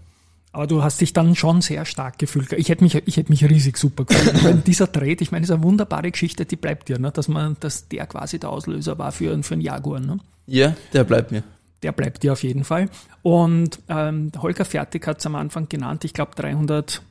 Aber 0.56 0.66
du 0.66 0.82
hast 0.82 1.02
dich 1.02 1.12
dann 1.12 1.34
schon 1.34 1.60
sehr 1.60 1.84
stark 1.84 2.18
gefühlt. 2.18 2.50
Ich 2.54 2.70
hätte 2.70 2.82
mich, 2.82 2.94
ich 2.94 3.18
hätte 3.18 3.28
mich 3.28 3.44
riesig 3.44 3.76
super 3.76 4.06
gefühlt. 4.06 4.42
Weil 4.42 4.54
dieser 4.66 4.90
Trade, 4.90 5.18
ich 5.20 5.30
meine, 5.30 5.42
das 5.42 5.50
ist 5.50 5.54
eine 5.56 5.62
wunderbare 5.62 6.10
Geschichte, 6.10 6.46
die 6.46 6.56
bleibt 6.56 6.88
dir, 6.88 6.98
ne? 6.98 7.12
dass 7.12 7.28
man, 7.28 7.58
dass 7.60 7.88
der 7.88 8.06
quasi 8.06 8.38
der 8.38 8.48
Auslöser 8.48 8.96
war 8.96 9.12
für, 9.12 9.42
für 9.42 9.52
einen 9.52 9.60
Jaguar. 9.60 10.00
Ne? 10.00 10.18
Ja, 10.46 10.74
der 10.94 11.04
bleibt 11.04 11.30
mir. 11.30 11.42
Der 11.82 11.92
bleibt 11.92 12.22
dir 12.22 12.32
auf 12.32 12.42
jeden 12.42 12.64
Fall. 12.64 12.88
Und 13.20 13.80
ähm, 13.90 14.32
Holger 14.38 14.64
Fertig 14.64 15.06
hat 15.06 15.18
es 15.18 15.26
am 15.26 15.34
Anfang 15.34 15.68
genannt, 15.68 16.06
ich 16.06 16.14
glaube 16.14 16.30
300 16.36 17.02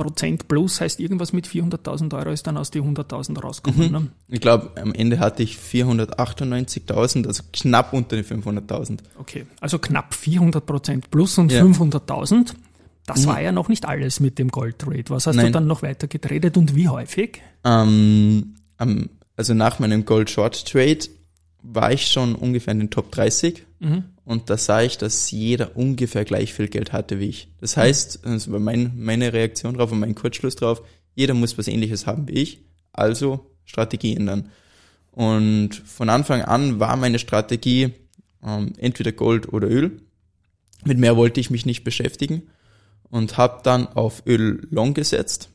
Prozent 0.00 0.48
plus 0.48 0.80
heißt 0.80 0.98
irgendwas 1.00 1.32
mit 1.32 1.46
400.000 1.46 2.16
Euro 2.18 2.30
ist 2.30 2.46
dann 2.46 2.56
aus 2.56 2.70
die 2.70 2.80
100.000 2.80 3.40
rausgekommen. 3.40 3.92
Ne? 3.92 4.08
Ich 4.28 4.40
glaube, 4.40 4.70
am 4.80 4.92
Ende 4.94 5.18
hatte 5.18 5.42
ich 5.42 5.56
498.000, 5.56 7.26
also 7.26 7.42
knapp 7.52 7.92
unter 7.92 8.16
die 8.16 8.22
500.000. 8.24 8.98
Okay, 9.18 9.46
also 9.60 9.78
knapp 9.78 10.14
400 10.14 10.64
Prozent 10.64 11.10
plus 11.10 11.38
und 11.38 11.52
Ja. 11.52 11.62
500.000. 11.62 12.54
Das 13.06 13.26
war 13.26 13.40
ja 13.40 13.50
noch 13.50 13.68
nicht 13.68 13.86
alles 13.86 14.20
mit 14.20 14.38
dem 14.38 14.48
Gold-Trade. 14.50 15.04
Was 15.08 15.26
hast 15.26 15.36
du 15.36 15.42
Nein. 15.42 15.52
dann 15.52 15.66
noch 15.66 15.82
weiter 15.82 16.06
getradet 16.06 16.56
und 16.56 16.76
wie 16.76 16.88
häufig? 16.88 17.42
Ähm, 17.64 18.54
also 19.36 19.54
nach 19.54 19.78
meinem 19.80 20.04
Gold 20.04 20.30
Short 20.30 20.64
Trade 20.70 21.00
war 21.62 21.92
ich 21.92 22.06
schon 22.06 22.34
ungefähr 22.36 22.72
in 22.72 22.78
den 22.78 22.90
Top 22.90 23.10
30 23.10 23.66
und 24.30 24.48
da 24.48 24.56
sah 24.56 24.80
ich, 24.80 24.96
dass 24.96 25.32
jeder 25.32 25.76
ungefähr 25.76 26.24
gleich 26.24 26.54
viel 26.54 26.68
Geld 26.68 26.92
hatte 26.92 27.18
wie 27.18 27.26
ich. 27.26 27.48
Das 27.60 27.76
heißt, 27.76 28.20
das 28.22 28.52
war 28.52 28.60
mein, 28.60 28.92
meine 28.94 29.32
Reaktion 29.32 29.74
drauf 29.74 29.90
und 29.90 29.98
mein 29.98 30.14
Kurzschluss 30.14 30.54
drauf, 30.54 30.82
jeder 31.16 31.34
muss 31.34 31.58
was 31.58 31.66
ähnliches 31.66 32.06
haben 32.06 32.28
wie 32.28 32.34
ich, 32.34 32.60
also 32.92 33.50
Strategie 33.64 34.14
ändern. 34.14 34.48
Und 35.10 35.74
von 35.74 36.08
Anfang 36.08 36.42
an 36.42 36.78
war 36.78 36.94
meine 36.94 37.18
Strategie 37.18 37.92
ähm, 38.46 38.72
entweder 38.78 39.10
Gold 39.10 39.52
oder 39.52 39.68
Öl. 39.68 40.00
Mit 40.84 40.98
mehr 40.98 41.16
wollte 41.16 41.40
ich 41.40 41.50
mich 41.50 41.66
nicht 41.66 41.82
beschäftigen 41.82 42.44
und 43.10 43.36
habe 43.36 43.62
dann 43.64 43.88
auf 43.88 44.22
Öl 44.26 44.64
Long 44.70 44.94
gesetzt. 44.94 45.48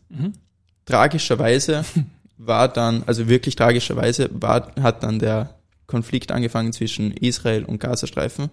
Tragischerweise 0.84 1.86
war 2.38 2.68
dann, 2.68 3.04
also 3.04 3.30
wirklich 3.30 3.56
tragischerweise, 3.56 4.30
war, 4.34 4.76
hat 4.82 5.02
dann 5.04 5.20
der 5.20 5.56
Konflikt 5.88 6.34
angefangen 6.34 6.74
zwischen 6.74 7.12
Israel 7.12 7.64
und 7.64 7.80
Gazastreifen, 7.80 8.50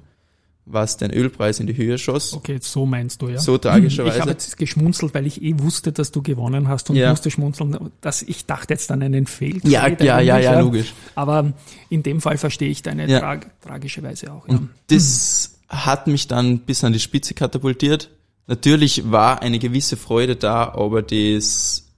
was 0.64 0.96
den 0.96 1.12
Ölpreis 1.12 1.58
in 1.60 1.66
die 1.66 1.76
Höhe 1.76 1.98
schoss. 1.98 2.34
Okay, 2.34 2.58
so 2.60 2.86
meinst 2.86 3.20
du, 3.20 3.28
ja. 3.28 3.38
So 3.38 3.58
tragischerweise. 3.58 4.16
Ich 4.16 4.20
habe 4.20 4.30
jetzt 4.30 4.56
geschmunzelt, 4.56 5.12
weil 5.12 5.26
ich 5.26 5.42
eh 5.42 5.58
wusste, 5.58 5.90
dass 5.92 6.12
du 6.12 6.22
gewonnen 6.22 6.68
hast 6.68 6.88
und 6.90 6.96
Ja. 6.96 7.10
musste 7.10 7.30
schmunzeln. 7.30 7.90
Dass 8.00 8.22
ich 8.22 8.46
dachte 8.46 8.74
jetzt 8.74 8.90
an 8.92 9.02
einen 9.02 9.26
Fehltrade. 9.26 9.70
Ja, 9.70 9.88
ja, 9.88 10.20
ja, 10.20 10.38
ja, 10.38 10.60
logisch. 10.60 10.94
Aber 11.16 11.52
in 11.88 12.02
dem 12.04 12.20
Fall 12.20 12.38
verstehe 12.38 12.68
ich 12.70 12.82
deine 12.82 13.08
Ja. 13.08 13.18
tra 13.18 13.40
tragische 13.60 14.02
Weise 14.02 14.32
auch. 14.32 14.46
Ja. 14.46 14.54
Und 14.54 14.68
das 14.88 15.58
hat 15.68 16.06
mich 16.06 16.28
dann 16.28 16.60
bis 16.60 16.84
an 16.84 16.92
die 16.92 17.00
Spitze 17.00 17.34
katapultiert. 17.34 18.10
Natürlich 18.46 19.10
war 19.10 19.42
eine 19.42 19.58
gewisse 19.58 19.96
Freude 19.96 20.36
da, 20.36 20.64
aber 20.74 21.02
das, 21.02 21.88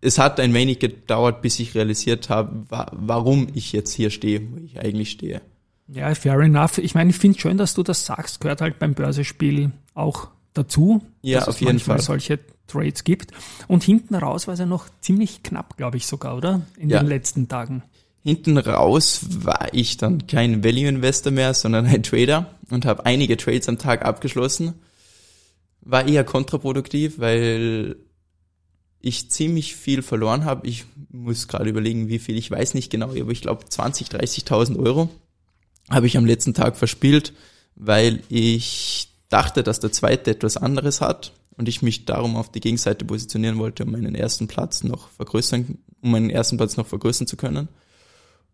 es 0.00 0.18
hat 0.18 0.40
ein 0.40 0.54
wenig 0.54 0.78
gedauert, 0.78 1.42
bis 1.42 1.58
ich 1.60 1.74
realisiert 1.74 2.28
habe, 2.30 2.64
wa 2.68 2.86
warum 2.92 3.48
ich 3.54 3.72
jetzt 3.72 3.92
hier 3.92 4.10
stehe, 4.10 4.40
wo 4.50 4.58
ich 4.64 4.80
eigentlich 4.80 5.10
stehe. 5.10 5.42
Ja, 5.92 6.14
fair 6.14 6.38
enough. 6.40 6.78
Ich 6.78 6.94
meine, 6.94 7.10
ich 7.10 7.16
finde 7.16 7.38
schön, 7.38 7.58
dass 7.58 7.74
du 7.74 7.82
das 7.82 8.06
sagst, 8.06 8.40
gehört 8.40 8.60
halt 8.60 8.78
beim 8.78 8.94
Börsespiel 8.94 9.72
auch 9.94 10.28
dazu. 10.54 11.02
Ja, 11.22 11.40
dass 11.40 11.48
auf 11.48 11.54
es 11.56 11.60
jeden 11.60 11.72
manchmal 11.74 11.98
Fall. 11.98 12.04
solche 12.06 12.38
Trades 12.66 13.04
gibt. 13.04 13.32
Und 13.68 13.82
hinten 13.82 14.14
raus 14.14 14.46
war 14.46 14.54
es 14.54 14.60
ja 14.60 14.66
noch 14.66 14.86
ziemlich 15.00 15.42
knapp, 15.42 15.76
glaube 15.76 15.98
ich 15.98 16.06
sogar, 16.06 16.36
oder? 16.36 16.62
In 16.78 16.88
Ja. 16.88 17.00
den 17.00 17.08
letzten 17.08 17.48
Tagen. 17.48 17.82
Hinten 18.24 18.56
raus 18.56 19.20
war 19.28 19.68
ich 19.74 19.96
dann 19.96 20.26
kein 20.26 20.62
Value 20.64 20.86
Investor 20.88 21.32
mehr, 21.32 21.54
sondern 21.54 21.86
ein 21.86 22.02
Trader 22.04 22.54
und 22.70 22.86
habe 22.86 23.04
einige 23.04 23.36
Trades 23.36 23.68
am 23.68 23.78
Tag 23.78 24.04
abgeschlossen. 24.04 24.74
War 25.80 26.06
eher 26.06 26.22
kontraproduktiv, 26.22 27.18
weil 27.18 27.96
ich 29.00 29.28
ziemlich 29.30 29.74
viel 29.74 30.02
verloren 30.02 30.44
habe. 30.44 30.68
Ich 30.68 30.84
muss 31.10 31.48
gerade 31.48 31.68
überlegen, 31.68 32.08
wie 32.08 32.20
viel, 32.20 32.38
ich 32.38 32.48
weiß 32.50 32.74
nicht 32.74 32.90
genau, 32.90 33.08
aber 33.10 33.32
ich 33.32 33.42
glaube 33.42 33.64
20, 33.68 34.06
30.000 34.06 34.78
Euro 34.78 35.08
habe 35.92 36.06
ich 36.06 36.16
am 36.16 36.26
letzten 36.26 36.54
Tag 36.54 36.76
verspielt, 36.76 37.32
weil 37.74 38.22
ich 38.28 39.08
dachte, 39.28 39.62
dass 39.62 39.80
der 39.80 39.92
zweite 39.92 40.30
etwas 40.30 40.56
anderes 40.56 41.00
hat 41.00 41.32
und 41.56 41.68
ich 41.68 41.82
mich 41.82 42.04
darum 42.04 42.36
auf 42.36 42.50
die 42.50 42.60
Gegenseite 42.60 43.04
positionieren 43.04 43.58
wollte, 43.58 43.84
um 43.84 43.92
meinen 43.92 44.14
ersten 44.14 44.48
Platz 44.48 44.84
noch 44.84 45.08
vergrößern, 45.10 45.78
um 46.02 46.10
meinen 46.10 46.30
ersten 46.30 46.56
Platz 46.56 46.76
noch 46.76 46.86
vergrößern 46.86 47.26
zu 47.26 47.36
können 47.36 47.68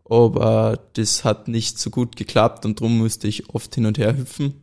aber 0.09 0.79
das 0.95 1.25
hat 1.25 1.49
nicht 1.49 1.79
so 1.79 1.91
gut 1.91 2.17
geklappt 2.17 2.65
und 2.65 2.81
darum 2.81 2.99
musste 2.99 3.29
ich 3.29 3.51
oft 3.51 3.75
hin 3.75 3.87
und 3.87 3.99
her 3.99 4.17
hüpfen. 4.17 4.55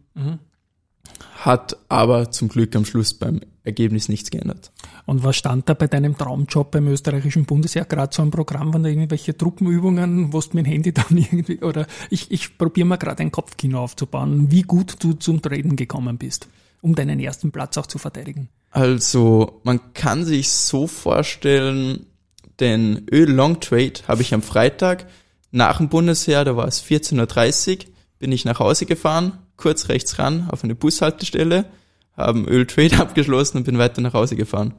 Hat 1.40 1.78
aber 1.90 2.32
zum 2.32 2.48
Glück 2.48 2.76
am 2.76 2.86
Schluss 2.86 3.14
beim 3.14 3.42
Ergebnis 3.64 4.10
nichts 4.10 4.32
geändert. 4.32 4.72
Und 5.06 5.24
was 5.24 5.36
stand 5.36 5.70
da 5.70 5.74
bei 5.74 5.88
deinem 5.88 6.18
Traumjob 6.18 6.72
beim 6.72 6.88
österreichischen 6.88 7.46
Bundesheer? 7.46 7.86
Gerade 7.86 8.16
so 8.16 8.22
ein 8.22 8.32
Programm, 8.32 8.74
wenn 8.74 8.84
da 8.84 8.90
irgendwelche 8.90 9.38
Truppenübungen, 9.38 10.34
wo 10.34 10.40
du 10.40 10.50
mit 10.54 10.66
dem 10.66 10.72
Handy 10.72 10.94
dann 10.94 11.06
irgendwie, 11.18 11.62
oder 11.62 11.88
ich, 12.10 12.32
ich 12.32 12.58
probiere 12.58 12.88
mal 12.88 12.98
gerade 12.98 13.22
ein 13.22 13.32
Kopfkino 13.32 13.80
aufzubauen, 13.80 14.52
wie 14.52 14.62
gut 14.62 14.96
du 15.04 15.14
zum 15.14 15.42
Traden 15.42 15.76
gekommen 15.76 16.18
bist, 16.18 16.48
um 16.82 16.96
deinen 16.96 17.20
ersten 17.20 17.52
Platz 17.52 17.78
auch 17.78 17.88
zu 17.88 17.98
verteidigen. 17.98 18.50
Also 18.72 19.62
man 19.64 19.94
kann 19.94 20.26
sich 20.26 20.50
so 20.50 20.88
vorstellen, 20.88 22.08
den 22.60 23.08
Öl 23.12 23.32
Long 23.32 23.60
Trade 23.60 23.94
habe 24.08 24.22
ich 24.22 24.34
am 24.34 24.42
Freitag 24.42 25.08
nach 25.52 25.78
dem 25.78 25.90
Bundesheer, 25.90 26.44
da 26.44 26.58
war 26.58 26.68
es 26.68 26.84
14.30 26.84 27.72
Uhr, 27.72 27.86
bin 28.20 28.32
ich 28.32 28.46
nach 28.46 28.60
Hause 28.60 28.86
gefahren, 28.86 29.40
kurz 29.58 29.90
rechts 29.90 30.20
ran 30.20 30.48
auf 30.50 30.64
eine 30.64 30.76
Bushaltestelle, 30.76 31.66
haben 32.18 32.48
Öl 32.48 32.66
Trade 32.66 32.98
abgeschlossen 33.00 33.58
und 33.58 33.64
bin 33.66 33.78
weiter 33.78 34.02
nach 34.02 34.14
Hause 34.14 34.36
gefahren. 34.36 34.74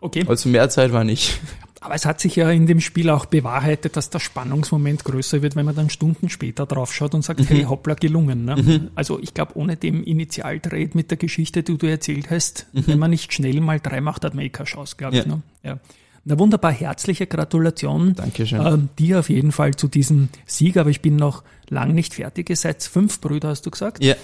Okay. 0.00 0.24
Also 0.26 0.48
mehr 0.48 0.68
Zeit 0.68 0.92
war 0.92 1.04
nicht. 1.04 1.38
Aber 1.80 1.94
es 1.96 2.06
hat 2.06 2.20
sich 2.20 2.36
ja 2.36 2.48
in 2.50 2.66
dem 2.68 2.80
Spiel 2.80 3.10
auch 3.10 3.26
bewahrheitet, 3.26 3.96
dass 3.96 4.08
der 4.08 4.20
Spannungsmoment 4.20 5.02
größer 5.02 5.42
wird, 5.42 5.56
wenn 5.56 5.66
man 5.66 5.74
dann 5.74 5.90
Stunden 5.90 6.28
später 6.28 6.64
draufschaut 6.64 7.12
und 7.14 7.22
sagt, 7.22 7.40
Mhm. 7.40 7.44
hey, 7.46 7.62
hoppla, 7.64 7.94
gelungen. 7.94 8.44
Ne? 8.44 8.90
Also 8.94 9.18
ich 9.20 9.34
glaube, 9.34 9.56
ohne 9.56 9.76
dem 9.76 10.04
Initialtrade 10.04 10.90
mit 10.94 11.10
der 11.10 11.18
Geschichte, 11.18 11.64
die 11.64 11.76
du 11.76 11.86
erzählt 11.88 12.30
hast, 12.30 12.66
wenn 12.72 13.00
man 13.00 13.10
nicht 13.10 13.32
schnell 13.32 13.60
mal 13.60 13.80
drei 13.80 14.00
macht, 14.00 14.24
hat 14.24 14.34
man 14.34 14.44
eh 14.44 14.48
keine 14.50 14.68
Chance, 14.68 14.94
glaube 14.96 15.16
ich. 15.16 15.26
Mhm. 15.26 15.30
Ja. 15.30 15.36
Ne? 15.36 15.42
Ja. 15.64 15.78
Na 16.24 16.38
wunderbar, 16.38 16.72
herzliche 16.72 17.26
Gratulation. 17.26 18.14
Dankeschön. 18.14 18.64
Ähm, 18.64 18.88
dir 18.98 19.18
auf 19.18 19.28
jeden 19.28 19.50
Fall 19.50 19.74
zu 19.74 19.88
diesem 19.88 20.28
Sieg, 20.46 20.76
aber 20.76 20.90
ich 20.90 21.00
bin 21.00 21.16
noch 21.16 21.42
lang 21.68 21.94
nicht 21.94 22.14
fertig. 22.14 22.48
Ihr 22.48 22.56
seid 22.56 22.82
fünf 22.82 23.20
Brüder, 23.20 23.48
hast 23.48 23.66
du 23.66 23.70
gesagt? 23.70 24.02
Ja, 24.04 24.14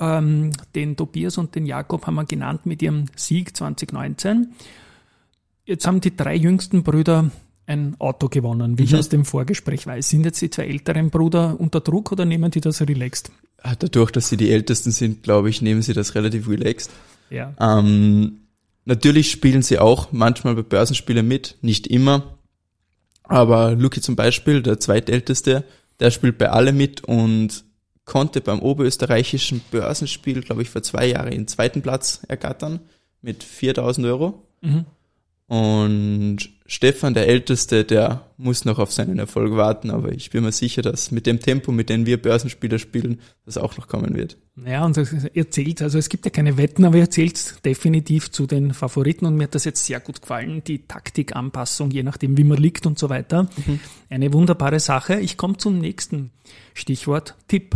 Ähm, 0.00 0.52
den 0.76 0.96
Tobias 0.96 1.38
und 1.38 1.56
den 1.56 1.66
Jakob 1.66 2.06
haben 2.06 2.14
wir 2.14 2.24
genannt 2.24 2.66
mit 2.66 2.80
ihrem 2.82 3.06
Sieg 3.16 3.56
2019. 3.56 4.52
Jetzt 5.64 5.86
haben 5.86 6.00
die 6.00 6.16
drei 6.16 6.36
jüngsten 6.36 6.84
Brüder 6.84 7.30
ein 7.66 7.96
Auto 7.98 8.28
gewonnen, 8.28 8.78
wie 8.78 8.84
ich 8.84 8.94
aus 8.94 9.08
dem 9.08 9.24
Vorgespräch 9.24 9.86
weiß. 9.86 10.08
Sind 10.08 10.24
jetzt 10.24 10.40
die 10.40 10.50
zwei 10.50 10.66
älteren 10.68 11.10
Brüder 11.10 11.58
unter 11.58 11.80
Druck 11.80 12.12
oder 12.12 12.24
nehmen 12.24 12.50
die 12.52 12.60
das 12.60 12.80
relaxed? 12.80 13.30
Ah, 13.62 13.74
dadurch, 13.76 14.12
dass 14.12 14.28
sie 14.28 14.36
die 14.36 14.50
Ältesten 14.50 14.92
sind, 14.92 15.24
glaube 15.24 15.50
ich, 15.50 15.60
nehmen 15.60 15.82
sie 15.82 15.92
das 15.92 16.14
relativ 16.14 16.48
relaxed. 16.48 16.90
Ja. 17.28 17.52
Ähm, 17.60 18.38
natürlich 18.88 19.30
spielen 19.30 19.62
sie 19.62 19.78
auch 19.78 20.08
manchmal 20.12 20.54
bei 20.54 20.62
Börsenspielen 20.62 21.26
mit, 21.26 21.56
nicht 21.60 21.86
immer. 21.86 22.38
Aber 23.22 23.72
Luki 23.72 24.00
zum 24.00 24.16
Beispiel, 24.16 24.62
der 24.62 24.80
zweitälteste, 24.80 25.64
der 26.00 26.10
spielt 26.10 26.38
bei 26.38 26.50
alle 26.50 26.72
mit 26.72 27.04
und 27.04 27.64
konnte 28.06 28.40
beim 28.40 28.60
oberösterreichischen 28.60 29.60
Börsenspiel, 29.70 30.40
glaube 30.40 30.62
ich, 30.62 30.70
vor 30.70 30.82
zwei 30.82 31.06
Jahren 31.06 31.30
den 31.30 31.46
zweiten 31.46 31.82
Platz 31.82 32.22
ergattern 32.26 32.80
mit 33.20 33.44
4000 33.44 34.06
Euro. 34.06 34.46
Und 35.48 36.50
Stefan, 36.66 37.14
der 37.14 37.26
Älteste, 37.26 37.84
der 37.84 38.26
muss 38.36 38.66
noch 38.66 38.78
auf 38.78 38.92
seinen 38.92 39.18
Erfolg 39.18 39.56
warten, 39.56 39.90
aber 39.90 40.12
ich 40.12 40.28
bin 40.28 40.44
mir 40.44 40.52
sicher, 40.52 40.82
dass 40.82 41.10
mit 41.10 41.24
dem 41.24 41.40
Tempo, 41.40 41.72
mit 41.72 41.88
dem 41.88 42.04
wir 42.04 42.20
Börsenspieler 42.20 42.78
spielen, 42.78 43.20
das 43.46 43.56
auch 43.56 43.78
noch 43.78 43.88
kommen 43.88 44.14
wird. 44.14 44.36
Ja, 44.66 44.84
und 44.84 44.98
ihr 45.32 45.50
zählt, 45.50 45.80
also 45.80 45.96
es 45.96 46.10
gibt 46.10 46.26
ja 46.26 46.30
keine 46.30 46.58
Wetten, 46.58 46.84
aber 46.84 46.98
ihr 46.98 47.08
zählt 47.08 47.64
definitiv 47.64 48.30
zu 48.30 48.46
den 48.46 48.74
Favoriten 48.74 49.24
und 49.24 49.36
mir 49.36 49.44
hat 49.44 49.54
das 49.54 49.64
jetzt 49.64 49.86
sehr 49.86 50.00
gut 50.00 50.20
gefallen, 50.20 50.62
die 50.64 50.86
Taktikanpassung, 50.86 51.90
je 51.90 52.02
nachdem 52.02 52.36
wie 52.36 52.44
man 52.44 52.58
liegt 52.58 52.84
und 52.84 52.98
so 52.98 53.08
weiter. 53.08 53.44
Mhm. 53.44 53.80
Eine 54.10 54.34
wunderbare 54.34 54.80
Sache. 54.80 55.18
Ich 55.18 55.38
komme 55.38 55.56
zum 55.56 55.78
nächsten 55.78 56.30
Stichwort, 56.74 57.36
Tipp. 57.48 57.74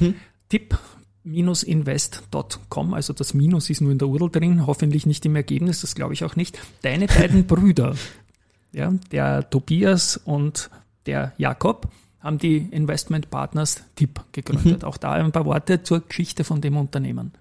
Mhm. 0.00 0.14
Tipp 0.48 0.78
invest.com, 1.24 2.94
also 2.94 3.12
das 3.12 3.34
Minus 3.34 3.70
ist 3.70 3.80
nur 3.80 3.92
in 3.92 3.98
der 3.98 4.08
URL 4.08 4.30
drin, 4.30 4.66
hoffentlich 4.66 5.06
nicht 5.06 5.24
im 5.24 5.36
Ergebnis, 5.36 5.80
das 5.80 5.94
glaube 5.94 6.14
ich 6.14 6.24
auch 6.24 6.36
nicht. 6.36 6.58
Deine 6.82 7.06
beiden 7.06 7.46
Brüder, 7.46 7.94
ja, 8.72 8.92
der 9.10 9.48
Tobias 9.48 10.16
und 10.16 10.70
der 11.06 11.32
Jakob, 11.38 11.88
haben 12.20 12.38
die 12.38 12.58
Investment 12.58 13.30
Partners 13.30 13.82
Tipp 13.96 14.20
gegründet. 14.32 14.82
Mhm. 14.82 14.88
Auch 14.88 14.96
da 14.96 15.12
ein 15.12 15.32
paar 15.32 15.44
Worte 15.44 15.82
zur 15.82 16.00
Geschichte 16.00 16.44
von 16.44 16.60
dem 16.60 16.76
Unternehmen. 16.76 17.32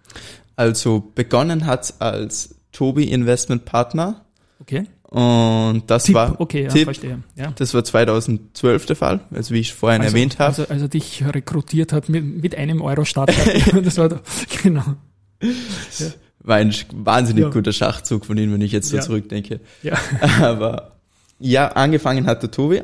Also 0.56 1.12
begonnen 1.14 1.66
hat 1.66 2.02
als 2.02 2.56
Tobi 2.72 3.12
Investment 3.12 3.66
Partner. 3.66 4.26
Okay. 4.60 4.86
Und 5.14 5.84
das 5.88 6.06
Tipp, 6.06 6.16
war 6.16 6.40
okay, 6.40 6.64
ja, 6.64 6.70
Tipp, 6.70 6.86
verstehe. 6.86 7.20
Ja. 7.36 7.52
Das 7.58 7.74
war 7.74 7.84
2012 7.84 8.86
der 8.86 8.96
Fall, 8.96 9.20
also 9.32 9.54
wie 9.54 9.60
ich 9.60 9.74
vorhin 9.74 10.02
also, 10.02 10.16
erwähnt 10.16 10.40
habe. 10.40 10.50
Also, 10.50 10.68
also 10.68 10.88
dich 10.88 11.22
rekrutiert 11.26 11.92
hat 11.92 12.08
mit, 12.08 12.24
mit 12.42 12.56
einem 12.56 12.82
Euro 12.82 13.04
Start. 13.04 13.34
das 13.84 13.98
war 13.98 14.08
da, 14.08 14.22
genau. 14.64 14.96
Ja. 15.42 16.08
War 16.40 16.56
ein 16.56 16.74
wahnsinnig 16.94 17.44
ja. 17.44 17.50
guter 17.50 17.74
Schachzug 17.74 18.26
von 18.26 18.38
ihm, 18.38 18.54
wenn 18.54 18.62
ich 18.62 18.72
jetzt 18.72 18.88
so 18.88 19.00
zurückdenke. 19.00 19.60
Ja. 19.84 19.98
Aber 20.42 20.98
ja, 21.40 21.68
angefangen 21.68 22.26
hat 22.26 22.42
der 22.44 22.52
Tobi. 22.52 22.82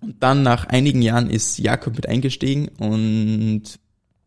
Und 0.00 0.22
dann 0.22 0.44
nach 0.44 0.66
einigen 0.66 1.02
Jahren 1.02 1.28
ist 1.28 1.58
Jakob 1.58 1.96
mit 1.96 2.08
eingestiegen 2.08 2.68
und 2.78 3.62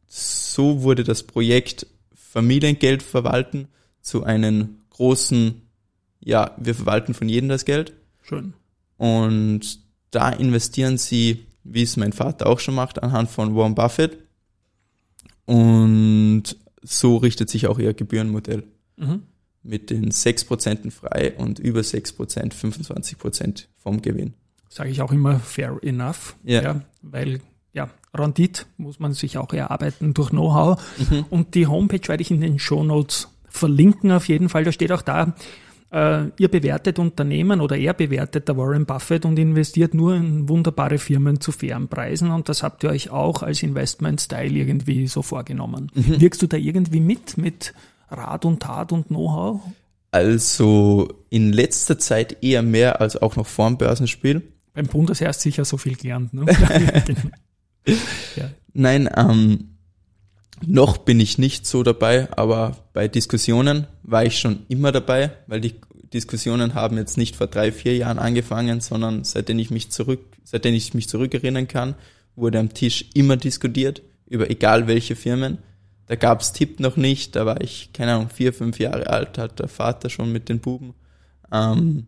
so 0.07 0.81
wurde 0.81 1.05
das 1.05 1.23
Projekt 1.23 1.87
Familiengeld 2.13 3.03
verwalten 3.03 3.69
zu 4.01 4.23
einem 4.23 4.79
großen, 4.89 5.61
ja, 6.19 6.55
wir 6.57 6.75
verwalten 6.75 7.13
von 7.13 7.29
jedem 7.29 7.49
das 7.49 7.65
Geld. 7.65 7.93
Schön. 8.21 8.53
Und 8.97 9.79
da 10.11 10.29
investieren 10.29 10.97
sie, 10.97 11.45
wie 11.63 11.83
es 11.83 11.97
mein 11.97 12.13
Vater 12.13 12.47
auch 12.47 12.59
schon 12.59 12.75
macht, 12.75 13.01
anhand 13.01 13.29
von 13.29 13.55
Warren 13.55 13.75
Buffett. 13.75 14.17
Und 15.45 16.43
so 16.81 17.17
richtet 17.17 17.49
sich 17.49 17.67
auch 17.67 17.79
ihr 17.79 17.93
Gebührenmodell. 17.93 18.63
Mhm. 18.97 19.23
Mit 19.63 19.89
den 19.89 20.11
6% 20.11 20.91
frei 20.91 21.33
und 21.37 21.59
über 21.59 21.81
6%, 21.81 22.53
25% 22.53 23.65
vom 23.77 24.01
Gewinn. 24.01 24.33
Sage 24.69 24.89
ich 24.89 25.01
auch 25.01 25.11
immer 25.11 25.39
fair 25.39 25.77
enough. 25.81 26.35
Ja. 26.43 26.81
weil 27.01 27.41
ja, 27.73 27.89
Rendite 28.13 28.63
muss 28.77 28.99
man 28.99 29.13
sich 29.13 29.37
auch 29.37 29.53
erarbeiten 29.53 30.13
durch 30.13 30.29
Know-how. 30.29 30.81
Mhm. 30.97 31.25
Und 31.29 31.55
die 31.55 31.67
Homepage 31.67 32.07
werde 32.07 32.21
ich 32.21 32.31
in 32.31 32.41
den 32.41 32.59
Show 32.59 32.83
Notes 32.83 33.27
verlinken 33.47 34.11
auf 34.11 34.27
jeden 34.27 34.49
Fall. 34.49 34.63
Da 34.63 34.71
steht 34.71 34.91
auch 34.91 35.01
da, 35.01 35.33
ihr 36.37 36.47
bewertet 36.49 36.99
Unternehmen 36.99 37.61
oder 37.61 37.75
er 37.75 37.93
bewertet 37.93 38.47
der 38.47 38.57
Warren 38.57 38.85
Buffett 38.85 39.25
und 39.25 39.39
investiert 39.39 39.93
nur 39.93 40.15
in 40.15 40.47
wunderbare 40.47 40.99
Firmen 40.99 41.41
zu 41.41 41.51
fairen 41.51 41.87
Preisen. 41.87 42.29
Und 42.31 42.47
das 42.47 42.61
habt 42.61 42.83
ihr 42.83 42.91
euch 42.91 43.09
auch 43.09 43.41
als 43.41 43.63
Investment-Style 43.63 44.51
irgendwie 44.51 45.07
so 45.07 45.21
vorgenommen. 45.21 45.91
Mhm. 45.95 46.21
Wirkst 46.21 46.41
du 46.41 46.47
da 46.47 46.57
irgendwie 46.57 46.99
mit, 46.99 47.37
mit 47.37 47.73
Rat 48.09 48.45
und 48.45 48.61
Tat 48.61 48.91
und 48.91 49.07
Know-how? 49.07 49.61
Also 50.11 51.07
in 51.29 51.53
letzter 51.53 51.97
Zeit 51.97 52.43
eher 52.43 52.61
mehr 52.61 53.01
als 53.01 53.17
auch 53.17 53.35
noch 53.35 53.47
vorm 53.47 53.77
Börsenspiel. 53.77 54.41
Beim 54.73 54.87
Bundesheer 54.87 55.29
du 55.29 55.41
sicher 55.41 55.65
so 55.65 55.77
viel 55.77 55.95
gelernt. 55.95 56.33
Ne? 56.33 56.45
ja. 58.35 58.49
Nein, 58.73 59.09
ähm, 59.15 59.78
noch 60.65 60.97
bin 60.97 61.19
ich 61.19 61.37
nicht 61.37 61.65
so 61.65 61.83
dabei, 61.83 62.31
aber 62.37 62.75
bei 62.93 63.07
Diskussionen 63.07 63.87
war 64.03 64.25
ich 64.25 64.39
schon 64.39 64.65
immer 64.67 64.91
dabei, 64.91 65.31
weil 65.47 65.61
die 65.61 65.75
Diskussionen 66.13 66.73
haben 66.73 66.97
jetzt 66.97 67.17
nicht 67.17 67.35
vor 67.35 67.47
drei, 67.47 67.71
vier 67.71 67.95
Jahren 67.95 68.19
angefangen, 68.19 68.81
sondern 68.81 69.23
seitdem 69.23 69.59
ich 69.59 69.69
mich 69.69 69.91
zurück, 69.91 70.21
seitdem 70.43 70.73
ich 70.73 70.93
mich 70.93 71.07
zurückerinnern 71.07 71.67
kann, 71.67 71.95
wurde 72.35 72.59
am 72.59 72.73
Tisch 72.73 73.05
immer 73.13 73.37
diskutiert 73.37 74.01
über 74.27 74.49
egal 74.49 74.87
welche 74.87 75.15
Firmen. 75.15 75.59
Da 76.07 76.15
gab's 76.15 76.53
Tipp 76.53 76.79
noch 76.79 76.97
nicht, 76.97 77.35
da 77.35 77.45
war 77.45 77.61
ich, 77.61 77.91
keine 77.93 78.13
Ahnung, 78.13 78.29
vier, 78.29 78.53
fünf 78.53 78.79
Jahre 78.79 79.07
alt, 79.07 79.37
hat 79.37 79.59
der 79.59 79.67
Vater 79.67 80.09
schon 80.09 80.31
mit 80.31 80.49
den 80.49 80.59
Buben 80.59 80.93
ähm, 81.51 82.05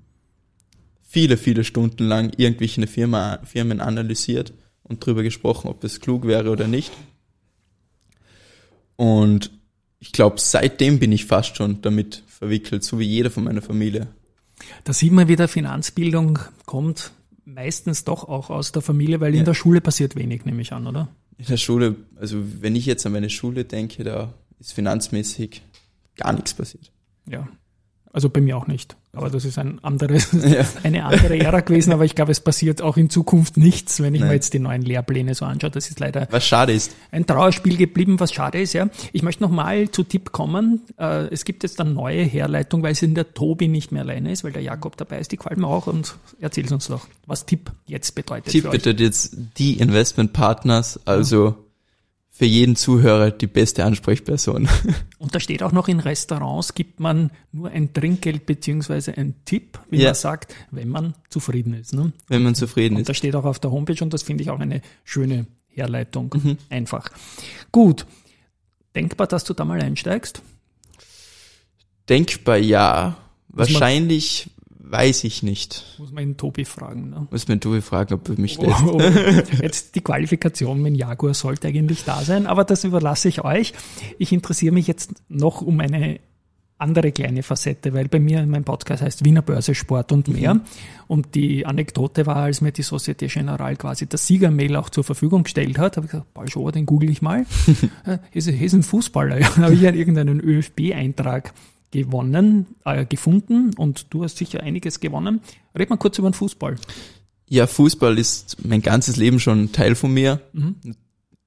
viele, 1.04 1.38
viele 1.38 1.64
Stunden 1.64 2.08
lang 2.08 2.32
irgendwelche 2.38 2.86
Firma, 2.88 3.40
Firmen 3.44 3.82
analysiert 3.82 4.54
und 4.84 5.06
drüber 5.06 5.24
gesprochen, 5.24 5.68
ob 5.68 5.84
es 5.84 6.00
klug 6.00 6.26
wäre 6.26 6.50
oder 6.50 6.68
nicht. 6.68 6.92
Und 9.02 9.50
ich 9.98 10.12
glaube, 10.12 10.36
seitdem 10.40 11.00
bin 11.00 11.12
ich 11.12 11.26
fast 11.26 11.58
schon 11.58 11.82
damit 11.82 12.22
verwickelt, 12.28 12.84
so 12.84 13.00
wie 13.00 13.06
jeder 13.06 13.32
von 13.32 13.46
meiner 13.46 13.64
Familie. 13.64 14.10
Da 14.84 14.94
sieht 14.94 15.12
man 15.12 15.28
wieder, 15.28 15.48
Finanzbildung 15.48 16.38
kommt 16.68 17.12
meistens 17.44 18.04
doch 18.04 18.26
auch 18.30 18.52
aus 18.52 18.72
der 18.72 18.84
Familie, 18.84 19.20
weil 19.20 19.32
in 19.34 19.40
Ja. 19.40 19.44
der 19.46 19.54
Schule 19.56 19.82
passiert 19.82 20.16
wenig, 20.16 20.46
nehme 20.46 20.62
ich 20.62 20.72
an, 20.72 20.86
oder? 20.86 21.10
In 21.40 21.46
der 21.48 21.58
Schule, 21.58 21.96
also 22.16 22.38
wenn 22.62 22.76
ich 22.76 22.86
jetzt 22.86 23.04
an 23.08 23.14
meine 23.14 23.32
Schule 23.32 23.66
denke, 23.66 24.04
da 24.04 24.36
ist 24.60 24.74
finanzmäßig 24.74 25.64
gar 26.16 26.34
nichts 26.34 26.54
passiert. 26.54 26.92
Ja. 27.26 27.48
Also 28.14 28.30
bei 28.30 28.40
mir 28.40 28.56
auch 28.56 28.68
nicht. 28.68 28.96
Aber 29.14 29.30
das 29.30 29.44
ist 29.44 29.58
ein 29.58 29.80
anderes, 29.84 30.30
Ja. 30.46 30.66
eine 30.84 31.04
andere 31.04 31.38
Ära 31.38 31.60
gewesen, 31.60 31.92
aber 31.92 32.06
ich 32.06 32.16
glaube, 32.16 32.32
es 32.32 32.40
passiert 32.40 32.82
auch 32.82 32.96
in 32.96 33.10
Zukunft 33.10 33.58
nichts, 33.58 34.02
wenn 34.02 34.16
ich 34.16 34.22
mir 34.22 34.28
Nein. 34.28 34.36
jetzt 34.36 34.54
die 34.54 34.60
neuen 34.60 34.84
Lehrpläne 34.84 35.36
so 35.36 35.44
anschaue. 35.44 35.70
Das 35.70 35.90
ist 35.90 36.00
leider 36.00 36.28
Was 36.32 36.46
schade 36.46 36.72
ist. 36.72 36.96
ein 37.12 37.26
Trauerspiel 37.28 37.76
geblieben, 37.76 38.22
was 38.22 38.32
schade 38.32 38.62
ist, 38.62 38.72
ja. 38.72 38.88
Ich 39.12 39.22
möchte 39.22 39.44
nochmal 39.44 39.92
zu 39.92 40.04
Tipp 40.04 40.32
kommen. 40.32 40.82
Äh, 40.98 41.26
Es 41.34 41.44
gibt 41.44 41.64
jetzt 41.64 41.82
eine 41.82 41.92
neue 41.92 42.24
Herleitung, 42.24 42.84
weil 42.84 42.94
es 42.94 43.02
in 43.02 43.14
der 43.14 43.34
Tobi 43.34 43.68
nicht 43.68 43.92
mehr 43.92 44.04
alleine 44.04 44.32
ist, 44.32 44.46
weil 44.46 44.54
der 44.54 44.62
Jakob 44.64 44.96
dabei 44.96 45.20
ist, 45.20 45.32
die 45.34 45.38
gefällt 45.38 45.58
mir 45.58 45.68
auch 45.68 45.88
und 45.88 46.16
erzähl 46.40 46.72
uns 46.72 46.88
doch, 46.88 47.06
was 47.28 47.46
Tipp 47.46 47.70
jetzt 47.88 48.16
bedeutet. 48.16 48.52
Tipp 48.54 48.64
bedeutet 48.64 49.02
jetzt 49.02 49.36
die 49.58 49.74
Investment 49.80 50.32
Partners, 50.32 51.00
also 51.06 51.56
für 52.42 52.46
jeden 52.48 52.76
Zuhörer 52.76 53.30
die 53.30 53.46
beste 53.46 53.86
Ansprechperson. 53.86 54.68
Und 55.20 55.36
da 55.36 55.40
steht 55.40 55.62
auch 55.62 55.72
noch, 55.72 55.88
in 55.88 56.00
Restaurants 56.00 56.74
gibt 56.74 57.00
man 57.00 57.30
nur 57.52 57.70
ein 57.70 57.94
Trinkgeld 57.94 58.48
beziehungsweise 58.48 59.16
ein 59.16 59.36
Tipp, 59.46 59.78
wie 59.92 60.00
Ja. 60.00 60.06
man 60.08 60.16
sagt, 60.16 60.56
wenn 60.72 60.90
man 60.90 61.14
zufrieden 61.30 61.76
ist. 61.76 61.94
Ne? 61.94 62.14
wenn 62.30 62.42
man 62.42 62.56
zufrieden 62.56 62.96
Und 62.96 63.02
ist. 63.02 63.10
das 63.10 63.18
steht 63.18 63.36
auch 63.36 63.46
auf 63.46 63.60
der 63.60 63.70
Homepage 63.70 64.04
und 64.04 64.12
das 64.12 64.24
finde 64.24 64.42
ich 64.42 64.50
auch 64.50 64.60
eine 64.60 64.82
schöne 65.04 65.46
Herleitung. 65.68 66.34
Mhm. 66.36 66.58
Einfach. 66.72 67.10
Gut. 67.72 68.08
Denkbar, 68.96 69.28
dass 69.28 69.44
du 69.44 69.54
da 69.54 69.64
mal 69.64 69.80
einsteigst? 69.80 70.42
Denkbar 72.10 72.58
ja. 72.58 73.18
Wahrscheinlich 73.50 74.50
weiß 74.92 75.24
ich 75.24 75.42
nicht. 75.42 75.86
Muss 75.98 76.12
man 76.12 76.26
den 76.26 76.38
Tobi 76.38 76.66
fragen. 76.66 77.10
Ne? 77.10 77.28
Muss 77.32 77.48
mir 77.48 77.60
Tobi 77.60 77.82
fragen, 77.82 78.14
ob 78.14 78.28
er 78.28 78.40
mich 78.40 78.60
lässt. 78.60 78.84
Oh, 78.84 79.00
jetzt 79.62 79.96
die 79.96 80.02
Qualifikation 80.02 80.82
mit 80.82 80.98
Jaguar 80.98 81.34
sollte 81.34 81.68
eigentlich 81.68 82.04
da 82.04 82.22
sein, 82.22 82.46
aber 82.46 82.66
das 82.66 82.84
überlasse 82.84 83.30
ich 83.30 83.44
euch. 83.44 83.74
Ich 84.18 84.32
interessiere 84.32 84.74
mich 84.74 84.88
jetzt 84.88 85.14
noch 85.30 85.62
um 85.62 85.80
eine 85.80 86.20
andere 86.82 87.12
kleine 87.12 87.44
Facette, 87.44 87.94
weil 87.94 88.08
bei 88.08 88.20
mir 88.20 88.46
mein 88.46 88.64
Podcast 88.64 89.04
heißt 89.04 89.24
Wiener 89.24 89.44
Börse 89.44 89.76
Sport 89.76 90.12
und 90.12 90.28
mehr. 90.28 90.60
Und 91.08 91.36
die 91.36 91.66
Anekdote 91.66 92.26
war, 92.26 92.38
als 92.38 92.62
mir 92.62 92.72
die 92.72 92.82
Societe 92.82 93.28
Generale 93.28 93.76
quasi 93.76 94.08
das 94.08 94.26
Siegermail 94.26 94.76
auch 94.76 94.90
zur 94.90 95.04
Verfügung 95.04 95.44
gestellt 95.44 95.78
hat, 95.78 95.98
habe 95.98 96.08
ich 96.08 96.12
gesagt, 96.12 96.34
Paul 96.34 96.50
Schober, 96.50 96.72
den 96.72 96.86
google 96.86 97.10
ich 97.10 97.22
mal. 97.22 97.46
Äh, 98.04 98.18
ist, 98.32 98.48
ist 98.48 98.74
ein 98.74 98.84
Fußballer. 98.84 99.40
Ja, 99.40 99.58
habe 99.58 99.76
ich 99.76 99.82
ja 99.82 99.92
irgendeinen 99.92 100.40
ÖFB-Eintrag 100.40 101.54
gewonnen, 101.92 102.68
äh, 102.86 103.06
gefunden 103.06 103.74
und 103.76 104.08
du 104.10 104.24
hast 104.24 104.38
sicher 104.38 104.62
einiges 104.64 105.00
gewonnen. 105.00 105.42
Red 105.78 105.90
mal 105.90 105.98
kurz 105.98 106.18
über 106.18 106.30
den 106.30 106.34
Fußball. 106.34 106.76
Ja, 107.48 107.68
Fußball 107.68 108.18
ist 108.18 108.66
mein 108.66 108.82
ganzes 108.82 109.18
Leben 109.18 109.40
schon 109.40 109.72
Teil 109.72 109.96
von 109.96 110.14
mir. 110.14 110.42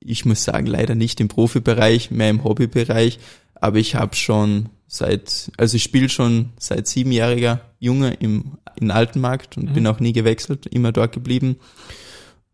Ich 0.01 0.27
muss 0.27 0.45
sagen, 0.45 0.67
leider 0.67 0.95
nicht 0.95 1.19
im 1.21 1.29
Profibereich, 1.29 2.11
mehr 2.11 2.29
im 2.29 2.45
Hobbybereich. 2.45 3.19
Aber 3.55 3.79
ich 3.79 3.95
habe 3.95 4.15
schon 4.15 4.69
seit, 4.87 5.51
also 5.57 5.77
ich 5.77 5.83
spiele 5.83 6.11
schon 6.11 6.51
seit 6.59 6.87
siebenjähriger 6.87 7.63
Junge 7.79 8.13
im 8.15 8.59
in 8.77 8.91
Altenmarkt 8.91 9.57
und 9.57 9.73
bin 9.73 9.87
auch 9.87 10.01
nie 10.01 10.13
gewechselt, 10.13 10.67
immer 10.67 10.93
dort 10.93 11.13
geblieben. 11.13 11.57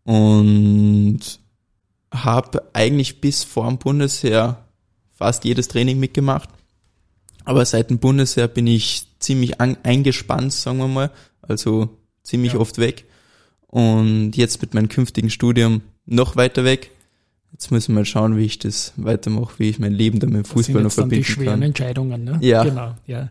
Und 0.05 1.21
habe 2.13 2.63
eigentlich 2.73 3.21
bis 3.21 3.45
vor 3.45 3.67
dem 3.67 3.79
Bundesheer 3.79 4.65
fast 5.13 5.45
jedes 5.45 5.69
Training 5.69 6.01
mitgemacht. 6.01 6.49
Aber 7.45 7.65
seit 7.65 7.91
dem 7.91 7.99
Bundesheer 7.99 8.49
bin 8.49 8.67
ich 8.67 9.07
ziemlich 9.19 9.61
an, 9.61 9.77
eingespannt, 9.83 10.53
sagen 10.53 10.79
wir 10.79 10.89
mal. 10.89 11.11
Also 11.43 11.89
ziemlich 12.23 12.53
Ja. 12.55 12.59
oft 12.61 12.79
weg. 12.79 13.05
Und 13.67 14.33
jetzt 14.37 14.61
mit 14.61 14.75
meinem 14.75 14.89
künftigen 14.89 15.31
Studium 15.31 15.83
noch 16.07 16.37
weiter 16.37 16.65
weg. 16.65 16.91
Jetzt 17.53 17.71
müssen 17.71 17.93
wir 17.95 18.01
mal 18.01 18.05
schauen, 18.05 18.37
wie 18.37 18.45
ich 18.45 18.59
das 18.59 18.93
weitermache, 18.97 19.55
wie 19.59 19.69
ich 19.71 19.79
mein 19.79 19.93
Leben 19.93 20.21
dann 20.21 20.31
mit 20.31 20.39
dem 20.39 20.45
Fußball 20.45 20.83
noch 20.83 20.91
sind 20.91 20.91
jetzt 20.91 20.99
dann 20.99 21.09
die 21.11 21.25
verbinden 21.25 21.33
schweren 21.33 21.61
kann. 21.61 21.63
Entscheidungen, 21.63 22.25
ne? 22.25 22.39
Ja. 22.41 22.63
Genau, 22.65 22.95
ja. 23.07 23.31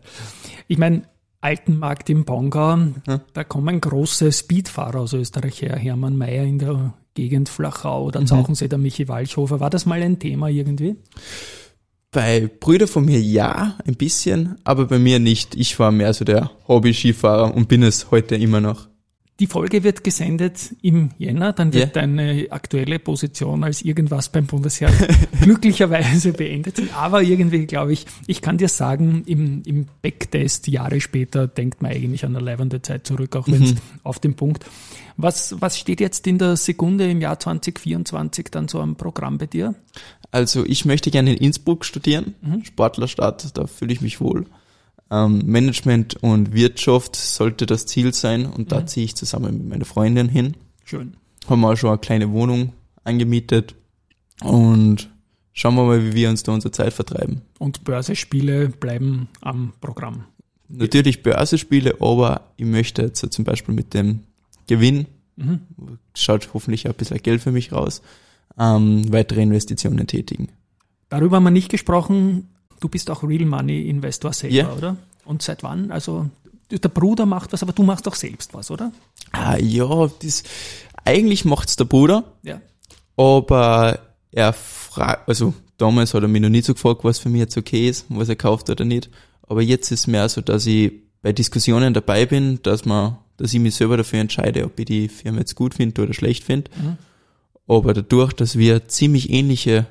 Ich 0.68 0.78
meine, 0.78 1.02
Altenmarkt 1.40 2.10
im 2.10 2.24
Bongau. 2.26 2.78
Da 3.32 3.44
kommen 3.44 3.80
große 3.80 4.30
Speedfahrer 4.30 5.00
aus 5.00 5.14
Österreich 5.14 5.62
her, 5.62 5.76
Hermann 5.76 6.18
Mayer 6.18 6.44
in 6.44 6.58
der 6.58 6.94
Gegend 7.14 7.48
Flachau 7.48 8.04
oder 8.04 8.24
Zauchensee, 8.26 8.68
der 8.68 8.78
Michi 8.78 9.08
Walchhofer. 9.08 9.58
War 9.58 9.70
das 9.70 9.86
mal 9.86 10.02
ein 10.02 10.18
Thema 10.18 10.48
irgendwie? 10.48 10.96
Bei 12.12 12.50
Brüder 12.58 12.88
von 12.88 13.04
mir 13.04 13.20
ja, 13.20 13.78
ein 13.86 13.94
bisschen, 13.94 14.58
aber 14.64 14.86
bei 14.86 14.98
mir 14.98 15.20
nicht. 15.20 15.54
Ich 15.54 15.78
war 15.78 15.92
mehr 15.92 16.12
so 16.12 16.24
der 16.24 16.50
Hobby-Skifahrer 16.66 17.54
und 17.54 17.68
bin 17.68 17.84
es 17.84 18.10
heute 18.10 18.34
immer 18.34 18.60
noch. 18.60 18.89
Die 19.40 19.46
Folge 19.46 19.82
wird 19.84 20.04
gesendet 20.04 20.74
im 20.82 21.10
Jänner, 21.18 21.54
dann 21.54 21.72
wird 21.72 21.96
Ja. 21.96 22.02
deine 22.02 22.46
aktuelle 22.50 22.98
Position 22.98 23.64
als 23.64 23.80
irgendwas 23.80 24.28
beim 24.28 24.44
Bundesheer 24.46 24.92
glücklicherweise 25.40 26.32
beendet. 26.34 26.80
Aber 26.94 27.22
irgendwie 27.22 27.66
glaube 27.66 27.94
ich, 27.94 28.04
ich 28.26 28.42
kann 28.42 28.58
dir 28.58 28.68
sagen, 28.68 29.22
im, 29.26 29.62
im 29.64 29.86
Backtest 30.02 30.68
Jahre 30.68 31.00
später 31.00 31.48
denkt 31.48 31.80
man 31.80 31.90
eigentlich 31.92 32.24
an 32.26 32.36
eine 32.36 32.44
leibende 32.44 32.82
Zeit 32.82 33.06
zurück, 33.06 33.34
auch 33.34 33.48
wenn 33.48 33.62
es 33.62 33.74
auf 34.02 34.18
den 34.18 34.34
Punkt. 34.34 34.66
Was, 35.16 35.56
was 35.60 35.78
steht 35.78 36.00
jetzt 36.00 36.26
in 36.26 36.36
der 36.38 36.56
Sekunde 36.56 37.10
im 37.10 37.20
Jahr 37.22 37.40
2024 37.40 38.48
dann 38.50 38.68
so 38.68 38.80
am 38.80 38.96
Programm 38.96 39.38
bei 39.38 39.46
dir? 39.46 39.74
Also 40.30 40.64
ich 40.66 40.84
möchte 40.84 41.10
gerne 41.10 41.32
in 41.34 41.38
Innsbruck 41.38 41.84
studieren, 41.86 42.34
Sportlerstadt, 42.62 43.56
da 43.56 43.66
fühle 43.66 43.92
ich 43.92 44.00
mich 44.02 44.20
wohl. 44.20 44.44
Ähm, 45.10 45.42
Management 45.44 46.22
und 46.22 46.52
Wirtschaft 46.54 47.16
sollte 47.16 47.66
das 47.66 47.86
Ziel 47.86 48.14
sein 48.14 48.46
und 48.46 48.70
da 48.72 48.86
ziehe 48.86 49.04
ich 49.04 49.16
zusammen 49.16 49.58
mit 49.58 49.68
meiner 49.68 49.84
Freundin 49.84 50.28
hin. 50.28 50.54
Schön. 50.84 51.16
Haben 51.48 51.60
wir 51.62 51.70
auch 51.70 51.76
schon 51.76 51.90
eine 51.90 51.98
kleine 51.98 52.30
Wohnung 52.30 52.72
angemietet 53.02 53.74
und 54.42 55.10
schauen 55.52 55.74
wir 55.74 55.84
mal, 55.84 56.04
wie 56.04 56.14
wir 56.14 56.30
uns 56.30 56.42
da 56.42 56.52
unsere 56.52 56.70
Zeit 56.70 56.92
vertreiben. 56.92 57.42
Und 57.58 57.82
Börsespiele 57.84 58.68
bleiben 58.68 59.28
am 59.40 59.72
Programm. 59.80 60.24
Natürlich 60.68 61.22
Börsespiele, 61.24 61.96
aber 62.00 62.52
ich 62.56 62.66
möchte 62.66 63.02
jetzt 63.02 63.32
zum 63.32 63.44
Beispiel 63.44 63.74
mit 63.74 63.92
dem 63.94 64.20
Gewinn, 64.68 65.06
schaut 66.14 66.50
hoffentlich 66.54 66.86
auch 66.86 66.92
ein 66.92 66.96
bisschen 66.96 67.22
Geld 67.22 67.40
für 67.42 67.50
mich 67.50 67.72
raus, 67.72 68.02
ähm, 68.58 69.12
weitere 69.12 69.42
Investitionen 69.42 70.06
tätigen. 70.06 70.48
Darüber 71.08 71.36
haben 71.36 71.44
wir 71.44 71.50
nicht 71.50 71.70
gesprochen. 71.70 72.48
Du 72.80 72.88
bist 72.88 73.10
auch 73.10 73.22
Real 73.22 73.44
Money 73.44 73.88
Investor 73.88 74.32
selber, 74.32 74.54
Ja. 74.56 74.72
oder? 74.72 74.96
Und 75.24 75.42
seit 75.42 75.62
wann? 75.62 75.90
Also 75.90 76.28
der 76.70 76.88
Bruder 76.88 77.26
macht 77.26 77.52
was, 77.52 77.62
aber 77.62 77.72
du 77.72 77.82
machst 77.82 78.06
auch 78.08 78.14
selbst 78.14 78.54
was, 78.54 78.70
oder? 78.70 78.92
Ah 79.32 79.56
ja, 79.58 80.08
das 80.22 80.42
eigentlich 81.04 81.44
macht's 81.44 81.76
der 81.76 81.84
Bruder, 81.84 82.24
Ja. 82.42 82.60
aber 83.16 83.98
er 84.32 84.52
fragt, 84.52 85.28
also 85.28 85.54
damals 85.78 86.14
hat 86.14 86.22
er 86.22 86.28
mich 86.28 86.42
noch 86.42 86.48
nicht 86.48 86.64
so 86.64 86.74
gefragt, 86.74 87.04
was 87.04 87.18
für 87.18 87.28
mich 87.28 87.40
jetzt 87.40 87.56
okay 87.56 87.88
ist, 87.88 88.06
was 88.08 88.28
er 88.28 88.36
kauft 88.36 88.70
oder 88.70 88.84
nicht. 88.84 89.10
Aber 89.42 89.62
jetzt 89.62 89.90
ist 89.90 90.06
mehr 90.06 90.28
so, 90.28 90.40
dass 90.40 90.66
ich 90.66 90.92
bei 91.22 91.32
Diskussionen 91.32 91.92
dabei 91.92 92.24
bin, 92.26 92.60
dass 92.62 92.84
man, 92.84 93.18
dass 93.36 93.52
ich 93.52 93.60
mich 93.60 93.74
selber 93.74 93.96
dafür 93.96 94.20
entscheide, 94.20 94.64
ob 94.64 94.78
ich 94.78 94.86
die 94.86 95.08
Firma 95.08 95.38
jetzt 95.40 95.54
gut 95.56 95.74
finde 95.74 96.02
oder 96.02 96.14
schlecht 96.14 96.44
finde. 96.44 96.70
Aber 97.66 97.92
dadurch, 97.94 98.32
dass 98.32 98.56
wir 98.56 98.88
ziemlich 98.88 99.30
ähnliche 99.30 99.86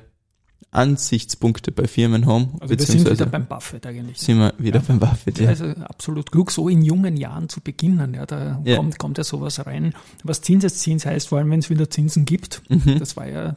Ansichtspunkte 0.72 1.72
bei 1.72 1.88
Firmen 1.88 2.26
haben, 2.26 2.50
Also 2.60 2.78
wir 2.78 2.84
sind 2.86 3.10
wieder 3.10 3.26
beim 3.26 3.46
Buffett 3.46 3.84
eigentlich. 3.86 4.18
sind 4.18 4.38
wir 4.38 4.54
wieder 4.58 4.78
beim 4.80 5.00
Buffett. 5.00 5.38
Ja, 5.38 5.44
Ja. 5.44 5.48
also 5.50 5.64
absolut 5.82 6.30
klug, 6.30 6.50
so 6.52 6.68
in 6.68 6.82
jungen 6.82 7.16
Jahren 7.16 7.48
zu 7.48 7.60
beginnen. 7.60 8.14
Ja, 8.14 8.24
da 8.26 8.60
Ja. 8.64 8.76
Kommt, 8.76 8.98
kommt 8.98 9.18
ja 9.18 9.24
sowas 9.24 9.64
rein. 9.66 9.94
Was 10.22 10.42
Zinseszins 10.42 11.04
heißt, 11.06 11.28
vor 11.28 11.38
allem 11.38 11.50
wenn 11.50 11.58
es 11.60 11.70
wieder 11.70 11.90
Zinsen 11.90 12.24
gibt. 12.24 12.62
Das 13.00 13.16
war 13.16 13.28
ja 13.28 13.56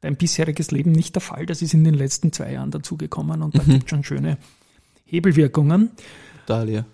dein 0.00 0.16
bisheriges 0.16 0.70
Leben 0.70 0.92
nicht 0.92 1.14
der 1.14 1.20
Fall. 1.20 1.44
Das 1.44 1.60
ist 1.60 1.74
in 1.74 1.84
den 1.84 1.92
letzten 1.94 2.32
zwei 2.32 2.52
Jahren 2.52 2.70
dazugekommen 2.70 3.42
und 3.42 3.58
da 3.58 3.62
gibt 3.62 3.90
schon 3.90 4.02
schöne 4.02 4.38
Hebelwirkungen. 5.04 5.90
Total, 6.46 6.70
ja. 6.70 6.84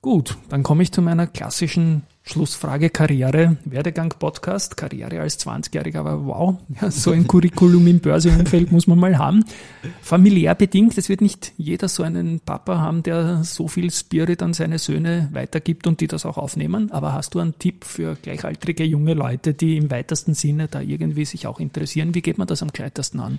Gut, 0.00 0.36
dann 0.48 0.62
komme 0.62 0.82
ich 0.82 0.92
zu 0.92 1.02
meiner 1.02 1.26
klassischen 1.26 2.02
Schlussfrage 2.26 2.88
Karriere, 2.88 3.58
Werdegang 3.66 4.14
Podcast, 4.18 4.78
Karriere 4.78 5.20
als 5.20 5.38
20-Jähriger, 5.46 5.98
aber 5.98 6.24
wow, 6.24 6.56
ja, 6.80 6.90
so 6.90 7.10
ein 7.10 7.28
Curriculum 7.28 7.86
im 7.86 8.00
Börseumfeld 8.00 8.72
muss 8.72 8.86
man 8.86 8.98
mal 8.98 9.18
haben. 9.18 9.44
Familiär 10.00 10.54
bedingt, 10.54 10.96
es 10.96 11.10
wird 11.10 11.20
nicht 11.20 11.52
jeder 11.58 11.86
so 11.86 12.02
einen 12.02 12.40
Papa 12.40 12.78
haben, 12.78 13.02
der 13.02 13.44
so 13.44 13.68
viel 13.68 13.90
Spirit 13.90 14.42
an 14.42 14.54
seine 14.54 14.78
Söhne 14.78 15.28
weitergibt 15.32 15.86
und 15.86 16.00
die 16.00 16.06
das 16.06 16.24
auch 16.24 16.38
aufnehmen. 16.38 16.90
Aber 16.92 17.12
hast 17.12 17.34
du 17.34 17.40
einen 17.40 17.58
Tipp 17.58 17.84
für 17.84 18.16
gleichaltrige 18.16 18.84
junge 18.84 19.12
Leute, 19.12 19.52
die 19.52 19.76
im 19.76 19.90
weitesten 19.90 20.32
Sinne 20.32 20.68
da 20.68 20.80
irgendwie 20.80 21.26
sich 21.26 21.46
auch 21.46 21.60
interessieren? 21.60 22.14
Wie 22.14 22.22
geht 22.22 22.38
man 22.38 22.46
das 22.46 22.62
am 22.62 22.72
gescheitesten 22.72 23.20
an? 23.20 23.38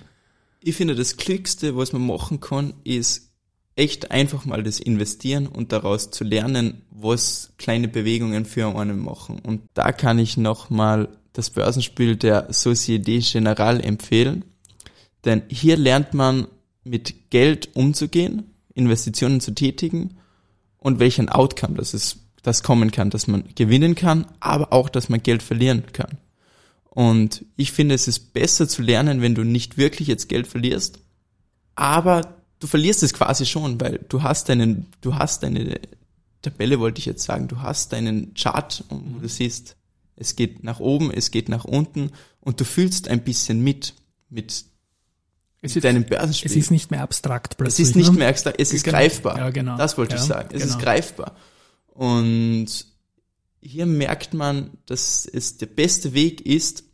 Ich 0.62 0.76
finde, 0.76 0.94
das 0.94 1.16
Klügste, 1.16 1.76
was 1.76 1.92
man 1.92 2.06
machen 2.06 2.38
kann, 2.38 2.72
ist 2.84 3.32
echt 3.76 4.10
einfach 4.10 4.46
mal 4.46 4.62
das 4.62 4.80
Investieren 4.80 5.46
und 5.46 5.70
daraus 5.70 6.10
zu 6.10 6.24
lernen, 6.24 6.82
was 6.90 7.52
kleine 7.58 7.88
Bewegungen 7.88 8.46
für 8.46 8.74
einen 8.74 8.98
machen. 8.98 9.38
Und 9.38 9.62
da 9.74 9.92
kann 9.92 10.18
ich 10.18 10.36
nochmal 10.38 11.08
das 11.34 11.50
Börsenspiel 11.50 12.16
der 12.16 12.50
Société 12.50 13.20
Générale 13.20 13.80
empfehlen. 13.80 14.44
Denn 15.26 15.42
hier 15.48 15.76
lernt 15.76 16.14
man 16.14 16.48
mit 16.84 17.30
Geld 17.30 17.76
umzugehen, 17.76 18.54
Investitionen 18.74 19.40
zu 19.40 19.54
tätigen 19.54 20.16
und 20.78 20.98
welchen 20.98 21.28
Outcome 21.28 21.74
das 21.76 21.92
ist, 21.92 22.18
das 22.42 22.62
kommen 22.62 22.90
kann, 22.92 23.10
dass 23.10 23.26
man 23.26 23.44
gewinnen 23.54 23.94
kann, 23.94 24.26
aber 24.40 24.72
auch, 24.72 24.88
dass 24.88 25.08
man 25.08 25.22
Geld 25.22 25.42
verlieren 25.42 25.84
kann. 25.92 26.18
Und 26.88 27.44
ich 27.56 27.72
finde, 27.72 27.94
es 27.94 28.08
ist 28.08 28.32
besser 28.32 28.68
zu 28.68 28.80
lernen, 28.80 29.20
wenn 29.20 29.34
du 29.34 29.44
nicht 29.44 29.76
wirklich 29.76 30.08
jetzt 30.08 30.28
Geld 30.28 30.46
verlierst, 30.46 31.00
aber 31.74 32.35
du 32.60 32.66
verlierst 32.66 33.02
es 33.02 33.12
quasi 33.14 33.46
schon, 33.46 33.80
weil 33.80 34.04
du 34.08 34.22
hast 34.22 34.48
deinen, 34.48 34.86
du 35.00 35.14
hast 35.14 35.42
deine 35.42 35.80
Tabelle, 36.42 36.78
wollte 36.80 36.98
ich 37.00 37.06
jetzt 37.06 37.24
sagen, 37.24 37.48
du 37.48 37.60
hast 37.60 37.92
deinen 37.92 38.34
Chart, 38.34 38.84
wo 38.90 39.18
du 39.18 39.28
siehst, 39.28 39.76
es 40.16 40.36
geht 40.36 40.64
nach 40.64 40.80
oben, 40.80 41.10
es 41.10 41.30
geht 41.30 41.48
nach 41.48 41.64
unten 41.64 42.10
und 42.40 42.60
du 42.60 42.64
fühlst 42.64 43.08
ein 43.08 43.22
bisschen 43.24 43.62
mit, 43.62 43.94
mit 44.30 44.64
Es 45.60 45.76
ist, 45.76 45.84
deinem 45.84 46.04
Börsenspiel. 46.04 46.50
es 46.50 46.56
ist 46.56 46.70
nicht 46.70 46.90
mehr 46.90 47.02
abstrakt 47.02 47.54
Es 47.54 47.56
plötzlich. 47.58 47.88
ist 47.88 47.96
nicht 47.96 48.12
ne? 48.12 48.18
mehr 48.20 48.28
abstrakt, 48.28 48.60
es 48.60 48.72
ist 48.72 48.84
Genau. 48.84 48.96
greifbar. 48.98 49.36
Ja, 49.38 49.50
genau. 49.50 49.76
Das 49.76 49.98
wollte 49.98 50.14
ich 50.14 50.20
Ja, 50.22 50.26
sagen. 50.26 50.48
Es 50.52 50.62
genau. 50.62 50.74
ist 50.76 50.82
greifbar. 50.82 51.36
Und 51.88 52.66
hier 53.60 53.86
merkt 53.86 54.32
man, 54.32 54.70
dass 54.86 55.26
es 55.26 55.56
der 55.58 55.66
beste 55.66 56.14
Weg 56.14 56.40
ist, 56.46 56.84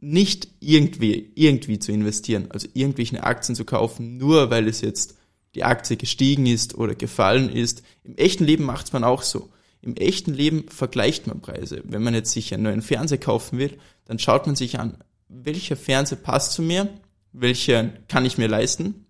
nicht 0.00 0.48
irgendwie, 0.60 1.30
irgendwie 1.34 1.78
zu 1.78 1.92
investieren, 1.92 2.50
also 2.50 2.66
irgendwelche 2.74 3.22
Aktien 3.22 3.54
zu 3.54 3.64
kaufen, 3.64 4.16
nur 4.16 4.50
weil 4.50 4.66
es 4.66 4.80
jetzt 4.80 5.16
die 5.54 5.64
Aktie 5.64 5.96
gestiegen 5.96 6.46
ist 6.46 6.74
oder 6.76 6.94
gefallen 6.94 7.50
ist. 7.50 7.82
Im 8.04 8.16
echten 8.16 8.44
Leben 8.44 8.64
macht 8.64 8.92
man 8.92 9.04
auch 9.04 9.22
so. 9.22 9.50
Im 9.82 9.96
echten 9.96 10.32
Leben 10.32 10.68
vergleicht 10.68 11.26
man 11.26 11.40
Preise. 11.40 11.82
Wenn 11.84 12.02
man 12.02 12.14
jetzt 12.14 12.32
sich 12.32 12.52
einen 12.52 12.62
neuen 12.62 12.82
Fernseher 12.82 13.18
kaufen 13.18 13.58
will, 13.58 13.78
dann 14.04 14.18
schaut 14.18 14.46
man 14.46 14.56
sich 14.56 14.78
an, 14.78 14.98
welcher 15.28 15.76
Fernseher 15.76 16.18
passt 16.18 16.52
zu 16.52 16.62
mir, 16.62 16.88
welcher 17.32 17.84
kann 18.08 18.24
ich 18.24 18.38
mir 18.38 18.48
leisten 18.48 19.06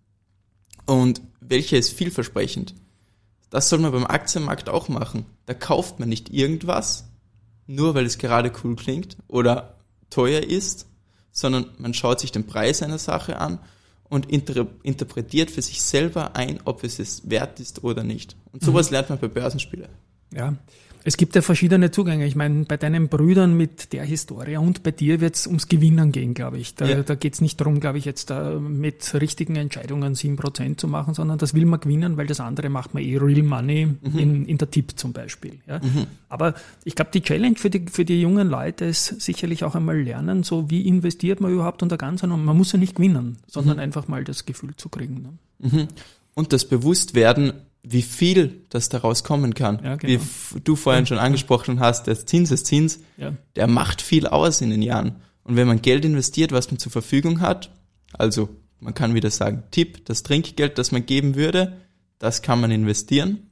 und 0.86 1.20
welcher 1.40 1.78
ist 1.78 1.92
vielversprechend. 1.92 2.74
Das 3.48 3.68
soll 3.68 3.80
man 3.80 3.92
beim 3.92 4.06
Aktienmarkt 4.06 4.68
auch 4.68 4.88
machen. 4.88 5.26
Da 5.46 5.54
kauft 5.54 5.98
man 5.98 6.08
nicht 6.08 6.30
irgendwas, 6.30 7.08
nur 7.66 7.94
weil 7.94 8.06
es 8.06 8.18
gerade 8.18 8.52
cool 8.62 8.76
klingt 8.76 9.16
oder 9.26 9.79
teuer 10.10 10.42
ist, 10.42 10.86
sondern 11.32 11.66
man 11.78 11.94
schaut 11.94 12.20
sich 12.20 12.32
den 12.32 12.46
Preis 12.46 12.82
einer 12.82 12.98
Sache 12.98 13.38
an 13.38 13.60
und 14.08 14.30
inter 14.30 14.66
interpretiert 14.82 15.50
für 15.50 15.62
sich 15.62 15.82
selber 15.82 16.36
ein, 16.36 16.60
ob 16.64 16.84
es 16.84 16.98
es 16.98 17.30
wert 17.30 17.60
ist 17.60 17.84
oder 17.84 18.02
nicht. 18.02 18.36
Und 18.52 18.62
sowas 18.62 18.90
lernt 18.90 19.08
man 19.08 19.18
bei 19.18 19.28
Börsenspielen. 19.28 19.88
Ja, 20.34 20.54
es 21.04 21.16
gibt 21.16 21.34
ja 21.34 21.42
verschiedene 21.42 21.90
Zugänge. 21.90 22.26
Ich 22.26 22.36
meine, 22.36 22.64
bei 22.64 22.76
deinen 22.76 23.08
Brüdern 23.08 23.56
mit 23.56 23.92
der 23.92 24.04
Historie 24.04 24.56
und 24.56 24.82
bei 24.82 24.90
dir 24.90 25.20
wird 25.20 25.34
es 25.36 25.46
ums 25.46 25.68
Gewinnen 25.68 26.12
gehen, 26.12 26.34
glaube 26.34 26.58
ich. 26.58 26.74
Da, 26.74 26.86
Ja. 26.86 27.02
da 27.02 27.14
geht 27.14 27.34
es 27.34 27.40
nicht 27.40 27.60
darum, 27.60 27.80
glaube 27.80 27.98
ich, 27.98 28.04
jetzt 28.04 28.30
da 28.30 28.58
mit 28.58 29.14
richtigen 29.14 29.56
Entscheidungen 29.56 30.14
7% 30.14 30.76
zu 30.78 30.88
machen, 30.88 31.14
sondern 31.14 31.38
das 31.38 31.54
will 31.54 31.64
man 31.64 31.80
gewinnen, 31.80 32.16
weil 32.16 32.26
das 32.26 32.40
andere 32.40 32.68
macht 32.68 32.94
man 32.94 33.02
eh 33.02 33.16
Real 33.16 33.42
Money 33.42 33.88
in, 34.16 34.44
in 34.44 34.58
der 34.58 34.70
Tipp 34.70 34.92
zum 34.98 35.12
Beispiel. 35.12 35.60
Ja. 35.66 35.80
Aber 36.28 36.54
ich 36.84 36.94
glaube, 36.94 37.10
die 37.12 37.22
Challenge 37.22 37.56
für 37.56 37.70
die, 37.70 37.86
für 37.90 38.04
die 38.04 38.20
jungen 38.20 38.48
Leute 38.48 38.84
ist 38.84 39.20
sicherlich 39.20 39.64
auch 39.64 39.74
einmal 39.74 40.00
lernen, 40.00 40.42
so 40.42 40.70
wie 40.70 40.86
investiert 40.86 41.40
man 41.40 41.52
überhaupt 41.52 41.82
unter 41.82 41.96
ganz 41.96 42.22
und 42.22 42.44
man 42.44 42.56
muss 42.56 42.72
ja 42.72 42.78
nicht 42.78 42.96
gewinnen, 42.96 43.38
sondern 43.46 43.78
einfach 43.78 44.06
mal 44.08 44.24
das 44.24 44.44
Gefühl 44.46 44.76
zu 44.76 44.88
kriegen. 44.88 45.38
Ne? 45.62 45.88
Und 46.34 46.52
das 46.52 46.64
Bewusstwerden, 46.66 47.52
wie 47.82 48.02
viel 48.02 48.64
das 48.68 48.88
daraus 48.88 49.24
kommen 49.24 49.54
kann. 49.54 49.80
Ja, 49.82 49.96
genau. 49.96 50.20
Wie 50.52 50.60
du 50.60 50.76
vorhin 50.76 51.06
schon 51.06 51.18
angesprochen 51.18 51.80
hast, 51.80 52.06
der 52.06 52.26
Zinseszins, 52.26 53.00
Ja. 53.16 53.34
der 53.56 53.66
macht 53.66 54.02
viel 54.02 54.26
aus 54.26 54.60
in 54.60 54.70
den 54.70 54.82
Jahren. 54.82 55.16
Und 55.44 55.56
wenn 55.56 55.66
man 55.66 55.80
Geld 55.82 56.04
investiert, 56.04 56.52
was 56.52 56.70
man 56.70 56.78
zur 56.78 56.92
Verfügung 56.92 57.40
hat, 57.40 57.70
also 58.12 58.48
man 58.80 58.94
kann 58.94 59.14
wieder 59.14 59.30
sagen, 59.30 59.64
Tipp, 59.70 60.04
das 60.06 60.22
Trinkgeld, 60.22 60.78
das 60.78 60.92
man 60.92 61.06
geben 61.06 61.34
würde, 61.34 61.80
das 62.18 62.42
kann 62.42 62.60
man 62.60 62.70
investieren. 62.70 63.50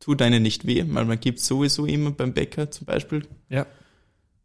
Tut 0.00 0.22
einem 0.22 0.42
nicht 0.42 0.66
weh, 0.66 0.84
weil 0.88 1.04
man 1.04 1.20
gibt 1.20 1.40
sowieso 1.40 1.84
immer 1.84 2.10
beim 2.12 2.32
Bäcker 2.32 2.70
zum 2.70 2.86
Beispiel. 2.86 3.26
Ja. 3.50 3.66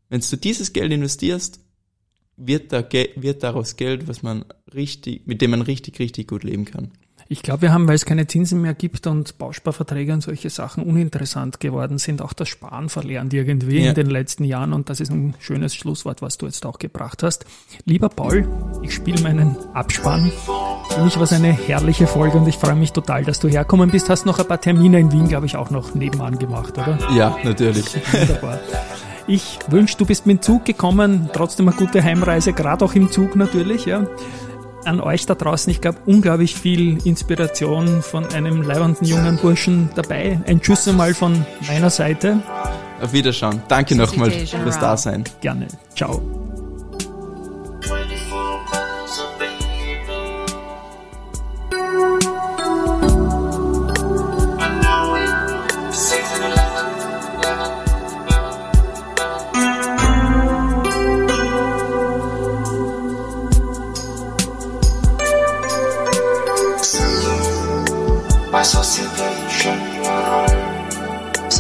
Wenn 0.09 0.21
du 0.21 0.35
dieses 0.37 0.73
Geld 0.73 0.91
investierst, 0.91 1.59
wird, 2.35 2.71
da, 2.73 2.83
wird 3.15 3.43
daraus 3.43 3.75
Geld, 3.75 4.07
was 4.07 4.23
man 4.23 4.45
richtig, 4.73 5.27
mit 5.27 5.41
dem 5.41 5.51
man 5.51 5.61
richtig, 5.61 5.99
richtig 5.99 6.27
gut 6.27 6.43
leben 6.43 6.65
kann. 6.65 6.91
Ich 7.29 7.41
glaube, 7.41 7.63
wir 7.63 7.73
haben, 7.73 7.87
weil 7.87 7.95
es 7.95 8.05
keine 8.05 8.27
Zinsen 8.27 8.61
mehr 8.61 8.73
gibt 8.73 9.07
und 9.07 9.37
Bausparverträge 9.37 10.13
und 10.13 10.21
solche 10.21 10.49
Sachen 10.49 10.83
uninteressant 10.83 11.59
geworden 11.59 11.97
sind, 11.97 12.21
auch 12.21 12.33
das 12.33 12.49
Sparen 12.49 12.89
verlernt 12.89 13.33
irgendwie 13.33 13.79
Ja. 13.79 13.89
in 13.89 13.95
den 13.95 14.07
letzten 14.09 14.43
Jahren. 14.43 14.73
Und 14.73 14.89
das 14.89 14.99
ist 14.99 15.11
ein 15.11 15.33
schönes 15.39 15.73
Schlusswort, 15.75 16.21
was 16.21 16.37
du 16.37 16.45
jetzt 16.45 16.65
auch 16.65 16.79
gebracht 16.79 17.23
hast. 17.23 17.45
Lieber 17.85 18.09
Paul, 18.09 18.47
ich 18.81 18.93
spiele 18.93 19.21
meinen 19.21 19.55
Abspann. 19.73 20.31
Für 20.89 21.03
mich 21.03 21.15
war 21.15 21.23
es 21.23 21.33
eine 21.33 21.53
herrliche 21.53 22.07
Folge 22.07 22.37
und 22.37 22.47
ich 22.47 22.57
freue 22.57 22.75
mich 22.75 22.91
total, 22.91 23.23
dass 23.23 23.39
du 23.39 23.47
herkommen 23.47 23.89
bist. 23.89 24.09
Hast 24.09 24.25
noch 24.25 24.39
ein 24.39 24.47
paar 24.47 24.61
Termine 24.61 24.99
in 24.99 25.11
Wien, 25.11 25.27
glaube 25.27 25.45
ich, 25.45 25.55
auch 25.55 25.69
noch 25.71 25.95
nebenan 25.95 26.37
gemacht, 26.37 26.73
oder? 26.77 26.97
Ja, 27.15 27.37
natürlich. 27.43 27.85
Wunderbar. 28.13 28.59
Ich 29.25 29.57
wünsche, 29.69 29.95
du 29.97 30.05
bist 30.05 30.25
mit 30.25 30.39
dem 30.39 30.41
Zug 30.41 30.65
gekommen, 30.65 31.29
trotzdem 31.31 31.69
eine 31.69 31.77
gute 31.77 32.03
Heimreise, 32.03 32.51
gerade 32.51 32.83
auch 32.83 32.93
im 32.93 33.09
Zug 33.09 33.37
natürlich, 33.37 33.85
ja. 33.85 34.05
An 34.85 34.99
euch 34.99 35.25
da 35.25 35.35
draußen, 35.35 35.71
ich 35.71 35.81
glaube, 35.81 35.99
unglaublich 36.05 36.55
viel 36.55 36.97
Inspiration 37.05 38.01
von 38.01 38.25
einem 38.33 38.61
leibenden 38.61 39.07
jungen 39.07 39.37
Burschen 39.37 39.89
dabei. 39.95 40.39
Ein 40.45 40.61
Tschüss 40.61 40.87
einmal 40.87 41.13
von 41.13 41.45
meiner 41.67 41.89
Seite. 41.89 42.41
Auf 43.01 43.13
Wiederschauen. 43.13 43.61
Danke 43.67 43.95
nochmal 43.95 44.31
fürs 44.31 44.79
Dasein. 44.79 45.23
Gerne. 45.41 45.67
Ciao. 45.95 46.42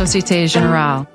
Société 0.05 0.47
Générale. 0.47 1.12